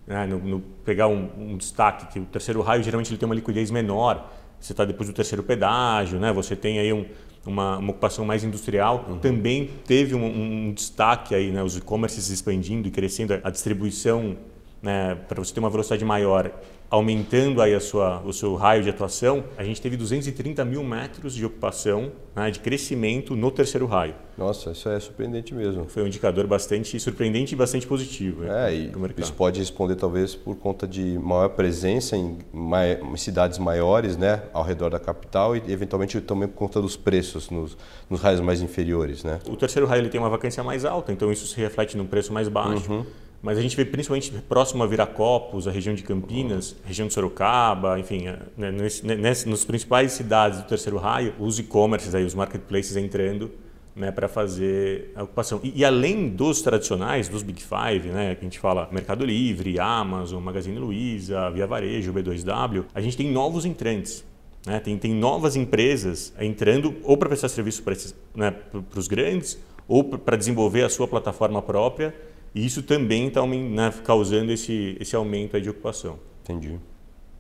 né, 0.06 0.28
no, 0.28 0.40
no, 0.40 0.60
pegar 0.84 1.08
um, 1.08 1.30
um 1.38 1.56
destaque, 1.56 2.08
que 2.12 2.20
o 2.20 2.26
terceiro 2.26 2.62
raio 2.62 2.84
geralmente 2.84 3.10
ele 3.10 3.18
tem 3.18 3.26
uma 3.26 3.36
liquidez 3.36 3.72
menor, 3.72 4.30
você 4.60 4.74
está 4.74 4.86
depois 4.86 5.08
do 5.08 5.14
terceiro 5.14 5.44
pedágio, 5.44 6.20
né? 6.20 6.32
você 6.32 6.56
tem 6.56 6.80
aí 6.80 6.92
um, 6.92 7.06
uma, 7.46 7.78
uma, 7.78 7.92
ocupação 7.92 8.26
mais 8.26 8.44
industrial, 8.44 9.06
uhum. 9.08 9.20
também 9.20 9.70
teve 9.86 10.16
um, 10.16 10.26
um, 10.26 10.74
destaque 10.74 11.34
aí, 11.34 11.52
né? 11.52 11.64
os 11.64 11.78
e-commerces 11.78 12.30
expandindo 12.30 12.88
e 12.88 12.92
crescendo, 12.92 13.40
a 13.44 13.50
distribuição 13.50 14.38
né? 14.82 15.16
para 15.28 15.44
você 15.44 15.54
ter 15.54 15.60
uma 15.60 15.70
velocidade 15.70 16.04
maior 16.04 16.52
aumentando 16.90 17.62
aí 17.62 17.74
a 17.76 17.80
sua, 17.80 18.22
o 18.22 18.32
seu 18.32 18.56
raio 18.56 18.82
de 18.82 18.90
atuação, 18.90 19.44
a 19.58 19.64
gente 19.64 19.82
teve 19.82 19.98
230 19.98 20.64
mil 20.64 20.84
metros 20.84 21.34
de 21.34 21.46
ocupação, 21.46 22.12
né, 22.36 22.50
de 22.50 22.60
crescimento 22.60 23.36
no 23.36 23.52
terceiro 23.52 23.86
raio. 23.86 24.16
Nossa, 24.38 24.72
isso 24.72 24.88
é 24.88 25.00
surpreendente 25.00 25.54
mesmo. 25.54 25.86
Foi 25.90 26.04
um 26.04 26.08
indicador 26.08 26.46
bastante 26.48 26.98
surpreendente 27.00 27.56
e 27.56 27.58
bastante 27.58 27.86
positivo. 27.86 28.44
Né, 28.44 28.74
é, 28.74 28.76
e 28.76 28.92
isso 29.18 29.34
pode 29.34 29.60
responder 29.60 29.96
talvez 29.96 30.34
por 30.36 30.56
conta 30.56 30.88
de 30.88 31.18
maior 31.20 31.50
presença 31.50 32.16
em, 32.16 32.38
em 32.54 33.18
cidades 33.18 33.58
maiores, 33.58 34.16
né, 34.16 34.44
ao 34.54 34.64
redor 34.64 34.90
da 34.90 35.00
capital 35.00 35.56
e 35.58 35.64
eventualmente 35.68 36.22
também 36.22 36.48
por 36.48 36.56
conta 36.56 36.82
dos 36.82 36.96
preços 36.96 37.50
nos, 37.50 37.78
nos 38.10 38.22
raios 38.22 38.40
mais 38.40 38.62
inferiores, 38.62 39.24
né. 39.24 39.40
O 39.50 39.58
terceiro 39.58 39.88
raio 39.88 40.02
ele 40.02 40.10
tem 40.10 40.22
uma 40.22 40.30
vacância 40.30 40.64
mais 40.64 40.86
alta, 40.86 41.12
então 41.12 41.32
isso 41.32 41.48
se 41.48 41.60
reflete 41.60 41.98
num 41.98 42.06
preço 42.06 42.32
mais 42.32 42.48
baixo. 42.48 42.92
Uhum. 42.92 43.06
Mas 43.48 43.58
a 43.58 43.62
gente 43.62 43.78
vê 43.78 43.86
principalmente 43.86 44.30
próximo 44.50 44.84
a 44.84 44.86
Viracopos, 44.86 45.70
a 45.70 45.72
região 45.72 45.96
de 45.96 46.04
Campinas, 46.04 46.76
região 46.84 47.08
de 47.08 47.14
Sorocaba, 47.14 47.98
enfim, 47.98 48.28
é, 48.28 48.40
né, 48.58 48.74
nesse, 48.74 49.06
nesse, 49.06 49.48
nos 49.48 49.64
principais 49.64 50.12
cidades 50.12 50.60
do 50.60 50.68
terceiro 50.68 50.98
raio, 50.98 51.34
os 51.40 51.58
e-commerces, 51.58 52.14
aí, 52.14 52.26
os 52.26 52.36
marketplaces 52.36 52.98
entrando 52.98 53.50
né, 53.96 54.12
para 54.12 54.28
fazer 54.28 55.14
a 55.16 55.24
ocupação. 55.24 55.62
E, 55.64 55.72
e, 55.78 55.86
além 55.86 56.28
dos 56.28 56.62
tradicionais, 56.62 57.30
dos 57.30 57.42
Big 57.42 57.64
Five, 57.64 58.10
né, 58.10 58.36
que 58.36 58.42
a 58.42 58.44
gente 58.44 58.60
fala 58.60 58.90
Mercado 58.92 59.24
Livre, 59.24 59.80
Amazon, 59.80 60.44
Magazine 60.44 60.78
Luiza, 60.78 61.50
Via 61.52 61.66
Varejo, 61.66 62.12
B2W, 62.12 62.84
a 62.94 63.00
gente 63.00 63.16
tem 63.16 63.32
novos 63.32 63.64
entrantes. 63.64 64.26
Né? 64.66 64.78
Tem, 64.82 64.98
tem 64.98 65.14
novas 65.14 65.56
empresas 65.56 66.34
entrando 66.38 66.98
ou 67.02 67.16
para 67.16 67.30
prestar 67.30 67.48
serviço 67.48 67.82
para 67.82 67.96
né, 68.36 68.54
os 68.94 69.08
grandes 69.08 69.58
ou 69.88 70.04
para 70.04 70.36
desenvolver 70.36 70.84
a 70.84 70.90
sua 70.90 71.08
plataforma 71.08 71.62
própria. 71.62 72.14
E 72.54 72.66
isso 72.66 72.82
também 72.82 73.28
está 73.28 73.46
né, 73.46 73.94
causando 74.04 74.52
esse, 74.52 74.98
esse 75.00 75.16
aumento 75.16 75.60
de 75.60 75.70
ocupação. 75.70 76.20
Entendi. 76.44 76.80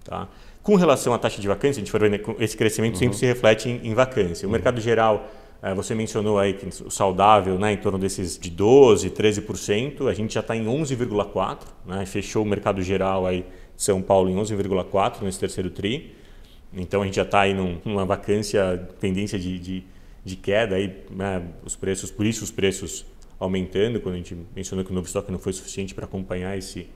Tá? 0.03 0.27
Com 0.61 0.75
relação 0.75 1.13
à 1.13 1.17
taxa 1.17 1.41
de 1.41 1.47
vacância, 1.47 1.79
a 1.79 1.83
gente 1.83 1.91
for 1.91 2.01
ver, 2.01 2.09
né, 2.09 2.19
esse 2.39 2.57
crescimento 2.57 2.95
uhum. 2.95 2.99
sempre 2.99 3.17
se 3.17 3.25
reflete 3.25 3.69
em, 3.69 3.87
em 3.87 3.93
vacância. 3.93 4.45
O 4.45 4.47
uhum. 4.47 4.51
mercado 4.51 4.81
geral, 4.81 5.29
eh, 5.61 5.73
você 5.73 5.95
mencionou 5.95 6.37
aí 6.37 6.53
que 6.53 6.67
o 6.83 6.91
saudável, 6.91 7.57
né, 7.57 7.73
em 7.73 7.77
torno 7.77 7.97
desses 7.97 8.37
de 8.37 8.51
12%, 8.51 9.09
13%, 9.11 10.09
a 10.09 10.13
gente 10.13 10.33
já 10.33 10.41
está 10.41 10.55
em 10.55 10.65
11,4%, 10.65 11.59
né, 11.85 12.05
fechou 12.05 12.43
o 12.43 12.45
mercado 12.45 12.81
geral 12.81 13.25
aí 13.25 13.45
de 13.75 13.81
São 13.83 14.01
Paulo 14.01 14.29
em 14.29 14.35
11,4% 14.35 15.21
nesse 15.21 15.39
terceiro 15.39 15.69
TRI. 15.69 16.13
Então 16.73 17.01
a 17.01 17.05
gente 17.05 17.15
já 17.15 17.23
está 17.23 17.41
aí 17.41 17.53
num, 17.53 17.77
numa 17.85 18.05
vacância, 18.05 18.89
tendência 18.99 19.39
de, 19.39 19.57
de, 19.57 19.83
de 20.23 20.35
queda, 20.35 20.75
aí, 20.75 20.95
né, 21.09 21.43
os 21.63 21.75
preços, 21.75 22.11
por 22.11 22.25
isso 22.25 22.43
os 22.43 22.51
preços 22.51 23.05
aumentando, 23.39 23.99
quando 23.99 24.15
a 24.15 24.17
gente 24.17 24.37
mencionou 24.55 24.83
que 24.83 24.91
o 24.91 24.93
novo 24.93 25.05
estoque 25.05 25.31
não 25.31 25.39
foi 25.39 25.53
suficiente 25.53 25.93
para 25.93 26.05
acompanhar 26.05 26.57
esse, 26.57 26.89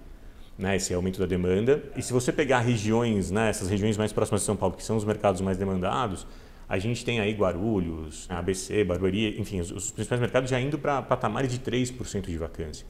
né, 0.57 0.75
esse 0.75 0.93
aumento 0.93 1.19
da 1.19 1.25
demanda. 1.25 1.83
E 1.95 2.01
se 2.01 2.11
você 2.11 2.31
pegar 2.31 2.59
regiões, 2.59 3.31
né, 3.31 3.49
essas 3.49 3.69
regiões 3.69 3.97
mais 3.97 4.11
próximas 4.11 4.41
de 4.41 4.45
São 4.45 4.55
Paulo, 4.55 4.75
que 4.75 4.83
são 4.83 4.97
os 4.97 5.05
mercados 5.05 5.41
mais 5.41 5.57
demandados, 5.57 6.25
a 6.67 6.79
gente 6.79 7.03
tem 7.03 7.19
aí 7.19 7.33
Guarulhos, 7.33 8.27
ABC, 8.29 8.83
Barueri, 8.83 9.39
enfim, 9.39 9.59
os, 9.59 9.71
os 9.71 9.91
principais 9.91 10.21
mercados 10.21 10.49
já 10.49 10.59
indo 10.59 10.79
para 10.79 11.01
patamares 11.01 11.51
de 11.51 11.59
3% 11.59 12.27
de 12.27 12.37
vacância. 12.37 12.85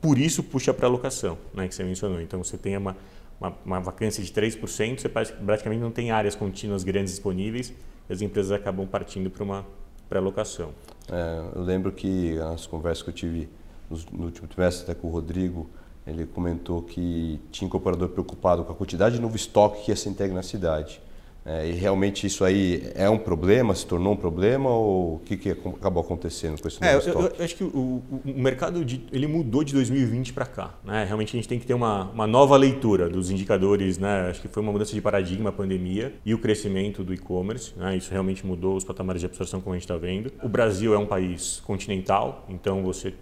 Por 0.00 0.18
isso 0.18 0.42
puxa 0.42 0.74
para 0.74 0.86
a 0.86 0.88
alocação, 0.90 1.38
né, 1.54 1.66
que 1.66 1.74
você 1.74 1.82
mencionou. 1.82 2.20
Então 2.20 2.42
você 2.42 2.58
tem 2.58 2.76
uma, 2.76 2.96
uma, 3.40 3.56
uma 3.64 3.80
vacância 3.80 4.22
de 4.22 4.30
3%, 4.30 5.00
você 5.00 5.08
praticamente 5.08 5.80
não 5.80 5.90
tem 5.90 6.10
áreas 6.10 6.34
contínuas 6.34 6.84
grandes 6.84 7.12
disponíveis 7.12 7.72
e 8.08 8.12
as 8.12 8.20
empresas 8.20 8.52
acabam 8.52 8.86
partindo 8.86 9.30
para 9.30 9.42
uma 9.42 9.66
pré-locação. 10.12 10.74
É, 11.10 11.42
eu 11.56 11.62
lembro 11.62 11.90
que 11.90 12.38
as 12.54 12.66
conversas 12.66 13.02
que 13.02 13.08
eu 13.08 13.14
tive 13.14 13.48
no, 13.90 13.98
no 14.12 14.24
último 14.26 14.46
trimestre 14.46 14.84
até 14.84 14.94
com 14.94 15.08
o 15.08 15.10
Rodrigo, 15.10 15.70
ele 16.06 16.26
comentou 16.26 16.82
que 16.82 17.40
tinha 17.50 17.66
incorporador 17.66 18.10
preocupado 18.10 18.62
com 18.62 18.72
a 18.72 18.74
quantidade 18.74 19.14
de 19.14 19.22
novo 19.22 19.34
estoque 19.34 19.84
que 19.84 19.90
ia 19.90 19.96
ser 19.96 20.10
entregue 20.10 20.34
na 20.34 20.42
cidade. 20.42 21.00
É, 21.44 21.68
e 21.68 21.72
realmente 21.72 22.26
isso 22.26 22.44
aí 22.44 22.90
é 22.94 23.08
um 23.10 23.18
problema, 23.18 23.74
se 23.74 23.84
tornou 23.86 24.12
um 24.12 24.16
problema 24.16 24.70
ou 24.70 25.16
o 25.16 25.18
que, 25.20 25.36
que 25.36 25.50
acabou 25.50 26.02
acontecendo 26.02 26.60
com 26.60 26.68
esse 26.68 26.82
é, 26.82 26.94
eu, 26.94 27.00
eu, 27.00 27.44
acho 27.44 27.56
que 27.56 27.64
o, 27.64 28.02
o 28.10 28.22
mercado 28.24 28.84
de, 28.84 29.04
ele 29.12 29.26
mudou 29.26 29.64
de 29.64 29.72
2020 29.72 30.32
para 30.32 30.46
cá. 30.46 30.74
Né? 30.84 31.04
Realmente 31.04 31.30
a 31.30 31.38
gente 31.38 31.48
tem 31.48 31.58
que 31.58 31.66
ter 31.66 31.74
uma, 31.74 32.04
uma 32.10 32.26
nova 32.26 32.56
leitura 32.56 33.08
dos 33.08 33.30
indicadores. 33.30 33.98
Né? 33.98 34.28
Acho 34.30 34.40
que 34.40 34.48
foi 34.48 34.62
uma 34.62 34.72
mudança 34.72 34.92
de 34.92 35.00
paradigma 35.00 35.50
a 35.50 35.52
pandemia 35.52 36.14
e 36.24 36.32
o 36.34 36.38
crescimento 36.38 37.02
do 37.02 37.12
e-commerce. 37.12 37.72
Né? 37.76 37.96
Isso 37.96 38.10
realmente 38.10 38.46
mudou 38.46 38.76
os 38.76 38.84
patamares 38.84 39.20
de 39.20 39.26
absorção 39.26 39.60
como 39.60 39.74
a 39.74 39.76
gente 39.76 39.84
está 39.84 39.96
vendo. 39.96 40.32
O 40.42 40.48
Brasil 40.48 40.94
é 40.94 40.98
um 40.98 41.06
país 41.06 41.60
continental, 41.64 42.46
então 42.48 42.82
você 42.82 43.12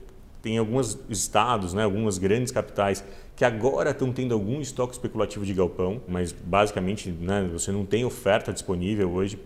tem 0.42 0.59
alguns 0.59 0.99
estados, 1.09 1.75
né, 1.75 1.85
algumas 1.85 2.18
grandes 2.18 2.52
capitais 2.52 3.04
que 3.37 3.44
agora 3.44 3.90
estão 3.90 4.12
tendo 4.12 4.35
algum 4.35 4.61
estoque 4.61 4.92
especulativo 4.92 5.47
de 5.47 5.54
galpão, 5.54 6.02
mas 6.06 6.30
basicamente 6.30 7.11
né, 7.11 7.49
você 7.50 7.73
não 7.73 7.87
tem 7.87 8.04
oferta 8.04 8.52
disponível 8.52 9.11
hoje. 9.11 9.38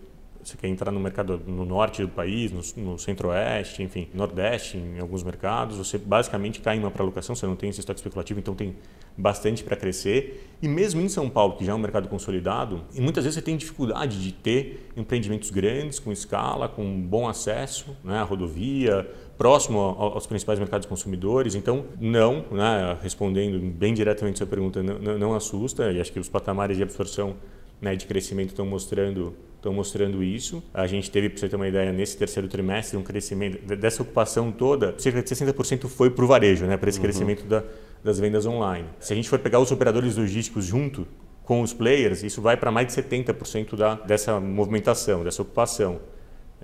Você 0.43 0.57
quer 0.57 0.67
entrar 0.67 0.91
no 0.91 0.99
mercado 0.99 1.41
no 1.47 1.65
norte 1.65 2.03
do 2.03 2.09
país, 2.09 2.51
no, 2.51 2.83
no 2.83 2.99
centro-oeste, 2.99 3.81
enfim, 3.81 4.07
nordeste, 4.13 4.77
em 4.77 4.99
alguns 4.99 5.23
mercados, 5.23 5.77
você 5.77 5.97
basicamente 5.97 6.59
cai 6.59 6.75
em 6.75 6.79
uma 6.79 6.91
pré-locação, 6.91 7.33
você 7.35 7.47
não 7.47 7.55
tem 7.55 7.69
esse 7.69 7.79
estoque 7.79 7.99
especulativo, 7.99 8.39
então 8.39 8.53
tem 8.53 8.75
bastante 9.17 9.63
para 9.63 9.75
crescer. 9.75 10.55
E 10.61 10.67
mesmo 10.67 11.01
em 11.01 11.09
São 11.09 11.29
Paulo, 11.29 11.55
que 11.55 11.65
já 11.65 11.71
é 11.71 11.75
um 11.75 11.79
mercado 11.79 12.07
consolidado, 12.07 12.83
e 12.93 13.01
muitas 13.01 13.23
vezes 13.23 13.35
você 13.35 13.41
tem 13.41 13.57
dificuldade 13.57 14.21
de 14.21 14.31
ter 14.33 14.91
empreendimentos 14.95 15.49
grandes, 15.49 15.99
com 15.99 16.11
escala, 16.11 16.67
com 16.67 17.01
bom 17.01 17.27
acesso 17.27 17.95
né, 18.03 18.19
à 18.19 18.23
rodovia, 18.23 19.09
próximo 19.37 19.79
aos 19.79 20.25
principais 20.25 20.59
mercados 20.59 20.87
consumidores. 20.87 21.55
Então, 21.55 21.85
não, 21.99 22.45
né, 22.51 22.97
respondendo 23.01 23.59
bem 23.59 23.93
diretamente 23.93 24.37
sua 24.37 24.47
pergunta, 24.47 24.81
não, 24.81 25.17
não, 25.17 25.35
assusta, 25.35 25.91
e 25.91 25.99
acho 25.99 26.11
que 26.11 26.19
os 26.19 26.29
patamares 26.29 26.77
de 26.77 26.83
absorção 26.83 27.35
né, 27.81 27.95
de 27.95 28.05
crescimento 28.05 28.49
estão 28.49 28.65
mostrando, 28.65 29.33
estão 29.55 29.73
mostrando 29.73 30.23
isso. 30.23 30.63
A 30.73 30.87
gente 30.87 31.11
teve, 31.11 31.29
para 31.29 31.39
você 31.39 31.49
ter 31.49 31.55
uma 31.55 31.67
ideia, 31.67 31.91
nesse 31.91 32.17
terceiro 32.17 32.47
trimestre, 32.47 32.97
um 32.97 33.03
crescimento 33.03 33.75
dessa 33.75 34.01
ocupação 34.01 34.51
toda, 34.51 34.95
cerca 34.97 35.21
de 35.21 35.29
60% 35.29 35.87
foi 35.87 36.09
para 36.09 36.23
o 36.23 36.27
varejo, 36.27 36.65
né, 36.65 36.77
para 36.77 36.89
esse 36.89 36.99
uhum. 36.99 37.03
crescimento 37.03 37.45
da, 37.45 37.63
das 38.03 38.19
vendas 38.19 38.45
online. 38.45 38.87
Se 38.99 39.11
a 39.11 39.15
gente 39.15 39.29
for 39.29 39.39
pegar 39.39 39.59
os 39.59 39.71
operadores 39.71 40.15
logísticos 40.15 40.65
junto 40.65 41.05
com 41.43 41.61
os 41.61 41.73
players, 41.73 42.23
isso 42.23 42.41
vai 42.41 42.57
para 42.57 42.71
mais 42.71 42.87
de 42.87 42.93
70% 42.93 43.75
da, 43.75 43.95
dessa 43.95 44.39
movimentação, 44.39 45.23
dessa 45.23 45.41
ocupação. 45.41 45.99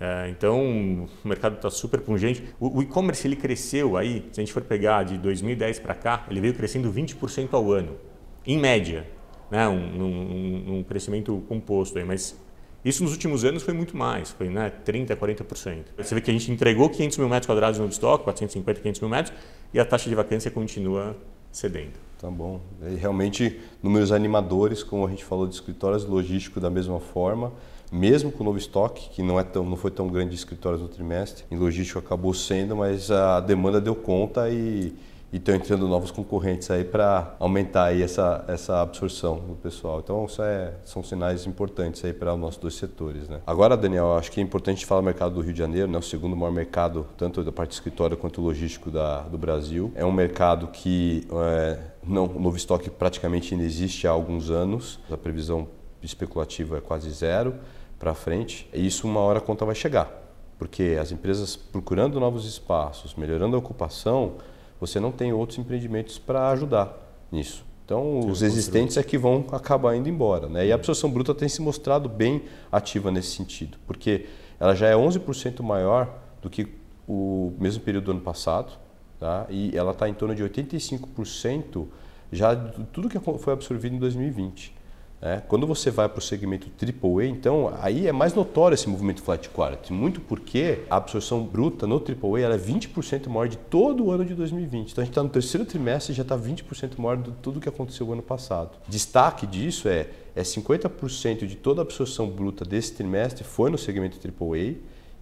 É, 0.01 0.29
então, 0.29 1.07
o 1.23 1.27
mercado 1.27 1.57
está 1.57 1.69
super 1.69 2.01
pungente. 2.01 2.43
O, 2.59 2.79
o 2.79 2.81
e-commerce 2.81 3.27
ele 3.27 3.35
cresceu 3.35 3.95
aí, 3.95 4.27
se 4.31 4.41
a 4.41 4.43
gente 4.43 4.51
for 4.51 4.63
pegar 4.63 5.03
de 5.03 5.15
2010 5.19 5.77
para 5.77 5.93
cá, 5.93 6.25
ele 6.27 6.41
veio 6.41 6.55
crescendo 6.55 6.91
20% 6.91 7.49
ao 7.51 7.71
ano, 7.71 7.95
em 8.43 8.57
média, 8.57 9.07
né? 9.51 9.67
um, 9.67 9.75
um, 9.75 10.77
um 10.79 10.83
crescimento 10.83 11.43
composto. 11.47 11.99
Aí, 11.99 12.03
mas 12.03 12.35
isso 12.83 13.03
nos 13.03 13.11
últimos 13.11 13.45
anos 13.45 13.61
foi 13.61 13.75
muito 13.75 13.95
mais, 13.95 14.31
foi 14.31 14.49
né, 14.49 14.71
30%, 14.83 15.15
40%. 15.15 15.83
Você 15.95 16.15
vê 16.15 16.21
que 16.21 16.31
a 16.31 16.33
gente 16.33 16.51
entregou 16.51 16.89
500 16.89 17.19
mil 17.19 17.29
metros 17.29 17.45
quadrados 17.45 17.79
no 17.79 17.87
estoque, 17.87 18.23
450, 18.23 18.81
500 18.81 19.01
mil 19.01 19.09
metros, 19.09 19.37
e 19.71 19.79
a 19.79 19.85
taxa 19.85 20.09
de 20.09 20.15
vacância 20.15 20.49
continua 20.49 21.15
cedendo. 21.51 21.93
Tá 22.19 22.29
bom. 22.29 22.59
E 22.89 22.95
realmente, 22.95 23.59
números 23.83 24.11
animadores, 24.11 24.81
como 24.81 25.05
a 25.05 25.09
gente 25.11 25.23
falou 25.23 25.45
de 25.45 25.53
escritórios 25.53 26.05
logísticos 26.05 26.59
da 26.59 26.71
mesma 26.71 26.99
forma 26.99 27.53
mesmo 27.91 28.31
com 28.31 28.41
o 28.41 28.45
novo 28.45 28.57
estoque, 28.57 29.09
que 29.09 29.21
não, 29.21 29.39
é 29.39 29.43
tão, 29.43 29.65
não 29.65 29.75
foi 29.75 29.91
tão 29.91 30.07
grande 30.07 30.29
de 30.29 30.35
escritórios 30.35 30.81
no 30.81 30.87
trimestre, 30.87 31.43
em 31.51 31.57
logístico 31.57 31.99
acabou 31.99 32.33
sendo, 32.33 32.75
mas 32.75 33.11
a 33.11 33.39
demanda 33.41 33.81
deu 33.81 33.95
conta 33.95 34.49
e 34.49 34.93
estão 35.33 35.55
entrando 35.55 35.87
novos 35.87 36.11
concorrentes 36.11 36.69
aí 36.69 36.83
para 36.83 37.35
aumentar 37.39 37.85
aí 37.85 38.01
essa, 38.01 38.43
essa 38.47 38.81
absorção 38.81 39.39
do 39.39 39.55
pessoal. 39.55 39.99
Então, 40.03 40.25
isso 40.25 40.41
é, 40.41 40.73
são 40.83 41.03
sinais 41.03 41.45
importantes 41.45 42.03
aí 42.03 42.11
para 42.11 42.33
os 42.33 42.39
nossos 42.39 42.59
dois 42.59 42.75
setores. 42.75 43.29
Né? 43.29 43.39
Agora, 43.47 43.77
Daniel, 43.77 44.13
acho 44.17 44.31
que 44.31 44.41
é 44.41 44.43
importante 44.43 44.85
falar 44.85 45.01
do 45.01 45.05
mercado 45.05 45.35
do 45.35 45.41
Rio 45.41 45.53
de 45.53 45.59
Janeiro, 45.59 45.89
né? 45.89 45.97
o 45.97 46.01
segundo 46.01 46.35
maior 46.35 46.51
mercado, 46.51 47.05
tanto 47.17 47.43
da 47.43 47.51
parte 47.51 47.71
escritório 47.71 48.17
quanto 48.17 48.41
logístico 48.41 48.91
da, 48.91 49.21
do 49.21 49.37
Brasil. 49.37 49.91
É 49.95 50.05
um 50.05 50.11
mercado 50.11 50.67
que 50.67 51.25
é, 51.31 51.79
não, 52.05 52.25
o 52.25 52.39
novo 52.39 52.57
estoque 52.57 52.89
praticamente 52.89 53.53
ainda 53.53 53.65
existe 53.65 54.07
há 54.07 54.11
alguns 54.11 54.49
anos, 54.49 54.99
a 55.09 55.17
previsão 55.17 55.67
especulativa 56.03 56.77
é 56.77 56.81
quase 56.81 57.09
zero 57.11 57.55
para 58.01 58.15
frente, 58.15 58.67
e 58.73 58.83
isso 58.83 59.07
uma 59.07 59.19
hora 59.19 59.37
a 59.37 59.41
conta 59.41 59.63
vai 59.63 59.75
chegar. 59.75 60.11
Porque 60.57 60.97
as 60.99 61.11
empresas 61.11 61.55
procurando 61.55 62.19
novos 62.19 62.47
espaços, 62.47 63.13
melhorando 63.13 63.55
a 63.55 63.59
ocupação, 63.59 64.33
você 64.79 64.99
não 64.99 65.11
tem 65.11 65.31
outros 65.31 65.59
empreendimentos 65.59 66.17
para 66.17 66.49
ajudar 66.49 66.97
nisso. 67.31 67.63
Então, 67.85 68.21
os 68.21 68.41
existentes 68.41 68.97
é 68.97 69.03
que 69.03 69.19
vão 69.19 69.45
acabar 69.51 69.95
indo 69.95 70.09
embora. 70.09 70.49
Né? 70.49 70.65
E 70.65 70.71
a 70.71 70.75
absorção 70.75 71.11
bruta 71.11 71.35
tem 71.35 71.47
se 71.47 71.61
mostrado 71.61 72.09
bem 72.09 72.43
ativa 72.71 73.11
nesse 73.11 73.35
sentido, 73.35 73.77
porque 73.85 74.25
ela 74.59 74.73
já 74.73 74.87
é 74.87 74.95
11% 74.95 75.61
maior 75.61 76.09
do 76.41 76.49
que 76.49 76.67
o 77.07 77.53
mesmo 77.59 77.83
período 77.83 78.05
do 78.05 78.11
ano 78.11 78.21
passado, 78.21 78.73
tá? 79.19 79.45
e 79.47 79.77
ela 79.77 79.91
está 79.91 80.09
em 80.09 80.13
torno 80.13 80.33
de 80.33 80.43
85% 80.43 81.85
já 82.31 82.55
de 82.55 82.83
tudo 82.85 83.09
que 83.09 83.19
foi 83.19 83.53
absorvido 83.53 83.95
em 83.95 83.99
2020. 83.99 84.80
É, 85.21 85.39
quando 85.47 85.67
você 85.67 85.91
vai 85.91 86.09
para 86.09 86.17
o 86.17 86.21
segmento 86.21 86.67
AAA, 86.81 87.27
então 87.27 87.71
aí 87.79 88.07
é 88.07 88.11
mais 88.11 88.33
notório 88.33 88.73
esse 88.73 88.89
movimento 88.89 89.21
flat 89.21 89.47
quality, 89.49 89.93
muito 89.93 90.19
porque 90.19 90.79
a 90.89 90.95
absorção 90.95 91.43
bruta 91.43 91.85
no 91.85 91.97
AAA 91.97 92.39
ela 92.39 92.55
é 92.55 92.57
20% 92.57 93.27
maior 93.27 93.47
de 93.47 93.55
todo 93.55 94.05
o 94.05 94.11
ano 94.11 94.25
de 94.25 94.33
2020. 94.33 94.91
Então 94.91 95.03
a 95.03 95.05
gente 95.05 95.11
está 95.11 95.21
no 95.21 95.29
terceiro 95.29 95.63
trimestre 95.63 96.11
e 96.11 96.15
já 96.15 96.23
está 96.23 96.35
20% 96.35 96.97
maior 96.97 97.17
de 97.17 97.31
tudo 97.33 97.59
que 97.59 97.69
aconteceu 97.69 98.07
o 98.07 98.13
ano 98.13 98.23
passado. 98.23 98.71
Destaque 98.87 99.45
disso 99.45 99.87
é, 99.87 100.07
é 100.35 100.41
50% 100.41 101.45
de 101.45 101.55
toda 101.55 101.81
a 101.81 101.83
absorção 101.83 102.27
bruta 102.27 102.65
desse 102.65 102.93
trimestre 102.93 103.43
foi 103.43 103.69
no 103.69 103.77
segmento 103.77 104.17
AAA 104.17 104.75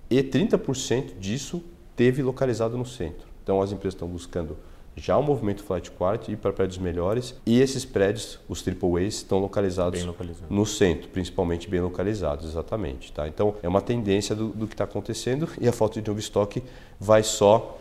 e 0.09 0.23
30% 0.23 1.19
disso 1.19 1.61
teve 1.97 2.23
localizado 2.23 2.77
no 2.77 2.85
centro. 2.85 3.27
Então 3.43 3.61
as 3.61 3.73
empresas 3.73 3.95
estão 3.95 4.07
buscando 4.07 4.55
já 4.99 5.17
o 5.17 5.23
movimento 5.23 5.63
flight 5.63 5.89
quality 5.91 6.33
ir 6.33 6.37
para 6.37 6.51
prédios 6.51 6.77
melhores 6.77 7.35
e 7.45 7.59
esses 7.59 7.85
prédios, 7.85 8.39
os 8.47 8.63
AAAs, 8.65 9.15
estão 9.15 9.39
localizados 9.39 10.05
no 10.49 10.65
centro, 10.65 11.09
principalmente 11.09 11.69
bem 11.69 11.81
localizados, 11.81 12.45
exatamente. 12.45 13.11
Tá? 13.11 13.27
Então 13.27 13.55
é 13.61 13.67
uma 13.67 13.81
tendência 13.81 14.35
do, 14.35 14.49
do 14.49 14.67
que 14.67 14.73
está 14.73 14.83
acontecendo 14.83 15.49
e 15.59 15.67
a 15.67 15.71
falta 15.71 16.01
de 16.01 16.07
novo 16.07 16.19
estoque 16.19 16.63
vai 16.99 17.23
só 17.23 17.77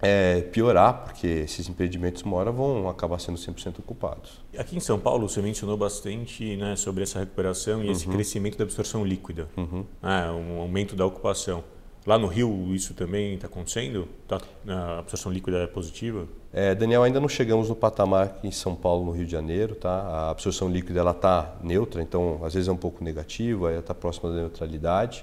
é, 0.00 0.42
piorar, 0.42 1.04
porque 1.04 1.26
esses 1.26 1.68
empreendimentos 1.68 2.22
mora 2.22 2.52
vão 2.52 2.88
acabar 2.88 3.18
sendo 3.18 3.36
100% 3.36 3.80
ocupados. 3.80 4.40
Aqui 4.56 4.76
em 4.76 4.80
São 4.80 4.98
Paulo, 4.98 5.28
você 5.28 5.42
mencionou 5.42 5.76
bastante 5.76 6.56
né, 6.56 6.76
sobre 6.76 7.02
essa 7.02 7.18
recuperação 7.18 7.82
e 7.82 7.86
uhum. 7.86 7.92
esse 7.92 8.06
crescimento 8.06 8.56
da 8.56 8.64
absorção 8.64 9.04
líquida, 9.04 9.48
uhum. 9.56 9.84
né, 10.02 10.30
um 10.30 10.60
aumento 10.60 10.94
da 10.94 11.04
ocupação. 11.04 11.64
Lá 12.08 12.18
no 12.18 12.26
Rio 12.26 12.74
isso 12.74 12.94
também 12.94 13.34
está 13.34 13.48
acontecendo? 13.48 14.08
Tá, 14.26 14.40
a 14.66 15.00
absorção 15.00 15.30
líquida 15.30 15.58
é 15.58 15.66
positiva? 15.66 16.26
É, 16.50 16.74
Daniel, 16.74 17.02
ainda 17.02 17.20
não 17.20 17.28
chegamos 17.28 17.68
no 17.68 17.76
patamar 17.76 18.38
em 18.42 18.50
São 18.50 18.74
Paulo, 18.74 19.04
no 19.04 19.10
Rio 19.10 19.26
de 19.26 19.32
Janeiro. 19.32 19.74
Tá? 19.74 19.90
A 19.90 20.30
absorção 20.30 20.70
líquida 20.70 21.02
está 21.10 21.54
neutra, 21.62 22.00
então 22.00 22.40
às 22.42 22.54
vezes 22.54 22.66
é 22.66 22.72
um 22.72 22.78
pouco 22.78 23.04
negativa, 23.04 23.74
está 23.74 23.94
próxima 23.94 24.30
da 24.30 24.36
neutralidade. 24.36 25.22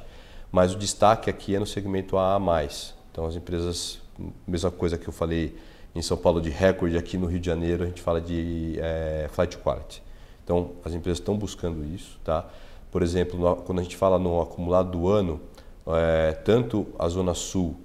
Mas 0.51 0.75
o 0.75 0.77
destaque 0.77 1.27
aqui 1.27 1.55
é 1.55 1.59
no 1.59 1.65
segmento 1.65 2.19
AA+. 2.19 2.67
Então 3.11 3.25
as 3.25 3.35
empresas, 3.35 3.99
mesma 4.45 4.69
coisa 4.69 4.95
que 4.95 5.07
eu 5.07 5.13
falei 5.13 5.55
em 5.95 6.03
São 6.03 6.15
Paulo 6.15 6.39
de 6.39 6.51
recorde, 6.51 6.99
aqui 6.99 7.17
no 7.17 7.25
Rio 7.25 7.39
de 7.39 7.47
Janeiro 7.47 7.83
a 7.83 7.87
gente 7.87 8.03
fala 8.03 8.21
de 8.21 8.75
é, 8.77 9.27
flight 9.31 9.57
quality. 9.57 10.03
Então 10.43 10.73
as 10.85 10.93
empresas 10.93 11.17
estão 11.17 11.35
buscando 11.35 11.83
isso. 11.83 12.19
Tá? 12.23 12.45
Por 12.91 13.01
exemplo, 13.01 13.39
no, 13.39 13.55
quando 13.55 13.79
a 13.79 13.81
gente 13.81 13.97
fala 13.97 14.19
no 14.19 14.39
acumulado 14.39 14.91
do 14.91 15.09
ano, 15.09 15.41
é, 15.87 16.31
tanto 16.31 16.87
a 16.97 17.07
Zona 17.07 17.33
Sul 17.33 17.75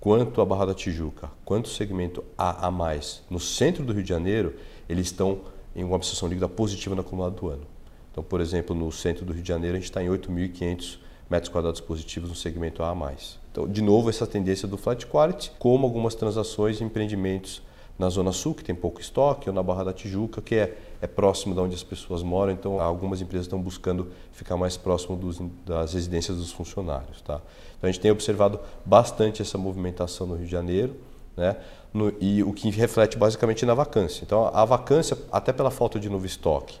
quanto 0.00 0.40
a 0.40 0.46
Barra 0.46 0.66
da 0.66 0.74
Tijuca, 0.74 1.30
quanto 1.44 1.66
o 1.66 1.68
segmento 1.68 2.24
A 2.36 2.66
a 2.66 2.70
mais 2.70 3.22
no 3.28 3.38
centro 3.38 3.84
do 3.84 3.92
Rio 3.92 4.02
de 4.02 4.08
Janeiro, 4.08 4.54
eles 4.88 5.06
estão 5.06 5.40
em 5.76 5.84
uma 5.84 5.96
absorção 5.96 6.28
líquida 6.28 6.48
positiva 6.48 6.94
no 6.94 7.02
acumulado 7.02 7.36
do 7.36 7.48
ano. 7.48 7.66
Então, 8.10 8.24
por 8.24 8.40
exemplo, 8.40 8.74
no 8.74 8.90
centro 8.90 9.24
do 9.24 9.32
Rio 9.32 9.42
de 9.42 9.48
Janeiro, 9.48 9.76
a 9.76 9.80
gente 9.80 9.88
está 9.88 10.02
em 10.02 10.08
8.500 10.08 10.98
metros 11.28 11.48
quadrados 11.48 11.80
positivos 11.80 12.28
no 12.28 12.34
segmento 12.34 12.82
A 12.82 12.90
a 12.90 12.94
mais. 12.94 13.38
Então, 13.52 13.68
de 13.68 13.82
novo, 13.82 14.10
essa 14.10 14.26
tendência 14.26 14.66
do 14.66 14.76
flat 14.76 15.06
quality, 15.06 15.52
como 15.58 15.86
algumas 15.86 16.14
transações 16.14 16.80
e 16.80 16.84
empreendimentos 16.84 17.62
na 18.00 18.08
Zona 18.08 18.32
Sul, 18.32 18.54
que 18.54 18.64
tem 18.64 18.74
pouco 18.74 18.98
estoque, 18.98 19.50
ou 19.50 19.54
na 19.54 19.62
Barra 19.62 19.84
da 19.84 19.92
Tijuca, 19.92 20.40
que 20.40 20.54
é, 20.54 20.74
é 21.02 21.06
próximo 21.06 21.54
de 21.54 21.60
onde 21.60 21.74
as 21.74 21.82
pessoas 21.82 22.22
moram, 22.22 22.50
então 22.50 22.80
algumas 22.80 23.20
empresas 23.20 23.44
estão 23.44 23.60
buscando 23.60 24.10
ficar 24.32 24.56
mais 24.56 24.74
próximo 24.74 25.16
dos, 25.16 25.38
das 25.66 25.92
residências 25.92 26.38
dos 26.38 26.50
funcionários. 26.50 27.20
Tá? 27.20 27.42
Então 27.76 27.88
a 27.88 27.92
gente 27.92 28.00
tem 28.00 28.10
observado 28.10 28.58
bastante 28.86 29.42
essa 29.42 29.58
movimentação 29.58 30.26
no 30.26 30.34
Rio 30.34 30.46
de 30.46 30.50
Janeiro, 30.50 30.96
né? 31.36 31.56
No, 31.92 32.12
e 32.20 32.42
o 32.42 32.52
que 32.52 32.70
reflete 32.70 33.18
basicamente 33.18 33.66
na 33.66 33.74
vacância. 33.74 34.24
Então 34.24 34.50
a 34.54 34.64
vacância, 34.64 35.18
até 35.30 35.52
pela 35.52 35.70
falta 35.70 35.98
de 36.00 36.08
novo 36.08 36.24
estoque 36.24 36.78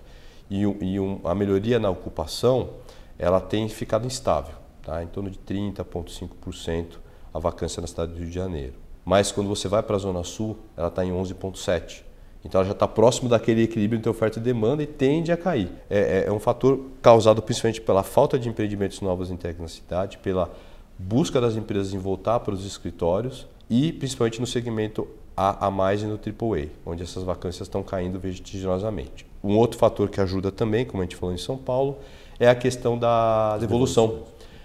e, 0.48 0.62
e 0.62 1.00
um, 1.00 1.20
a 1.24 1.34
melhoria 1.34 1.78
na 1.78 1.90
ocupação, 1.90 2.70
ela 3.18 3.40
tem 3.40 3.68
ficado 3.68 4.06
instável, 4.06 4.54
tá? 4.82 5.02
em 5.02 5.06
torno 5.08 5.28
de 5.28 5.38
30,5% 5.38 6.98
a 7.34 7.38
vacância 7.38 7.80
na 7.80 7.86
cidade 7.86 8.12
do 8.12 8.18
Rio 8.20 8.28
de 8.28 8.34
Janeiro 8.34 8.79
mas 9.04 9.32
quando 9.32 9.48
você 9.48 9.68
vai 9.68 9.82
para 9.82 9.96
a 9.96 9.98
Zona 9.98 10.22
Sul, 10.24 10.56
ela 10.76 10.88
está 10.88 11.04
em 11.04 11.10
11,7%. 11.10 12.02
Então 12.44 12.60
ela 12.60 12.66
já 12.66 12.72
está 12.72 12.88
próximo 12.88 13.28
daquele 13.28 13.62
equilíbrio 13.62 13.98
entre 13.98 14.08
oferta 14.08 14.38
e 14.38 14.42
demanda 14.42 14.82
e 14.82 14.86
tende 14.86 15.30
a 15.30 15.36
cair. 15.36 15.70
É, 15.88 15.98
é, 15.98 16.24
é, 16.26 16.32
um 16.32 16.40
fator 16.40 16.80
causado 17.02 17.42
principalmente 17.42 17.80
pela 17.80 18.02
falta 18.02 18.38
de 18.38 18.48
empreendimentos 18.48 19.00
novos 19.00 19.30
em 19.30 19.38
na 19.58 19.68
cidade, 19.68 20.18
pela 20.18 20.50
busca 20.98 21.40
das 21.40 21.56
empresas 21.56 21.92
em 21.92 21.98
voltar 21.98 22.40
para 22.40 22.54
os 22.54 22.64
escritórios 22.64 23.46
e 23.68 23.92
principalmente 23.92 24.40
no 24.40 24.46
segmento 24.46 25.06
A, 25.36 25.66
a 25.66 25.70
mais 25.70 26.02
e 26.02 26.06
no 26.06 26.14
AAA, 26.14 26.68
onde 26.84 27.02
essas 27.02 27.22
vacâncias 27.22 27.68
estão 27.68 27.82
caindo 27.82 28.18
vertiginosamente. 28.18 29.26
Um 29.42 29.56
outro 29.56 29.78
fator 29.78 30.08
que 30.08 30.20
ajuda 30.20 30.50
também, 30.50 30.84
como 30.84 31.02
a 31.02 31.04
gente 31.04 31.16
falou 31.16 31.34
em 31.34 31.38
São 31.38 31.56
Paulo, 31.56 31.98
é 32.38 32.48
a 32.48 32.54
questão 32.54 32.98
da 32.98 33.56
devolução 33.58 34.24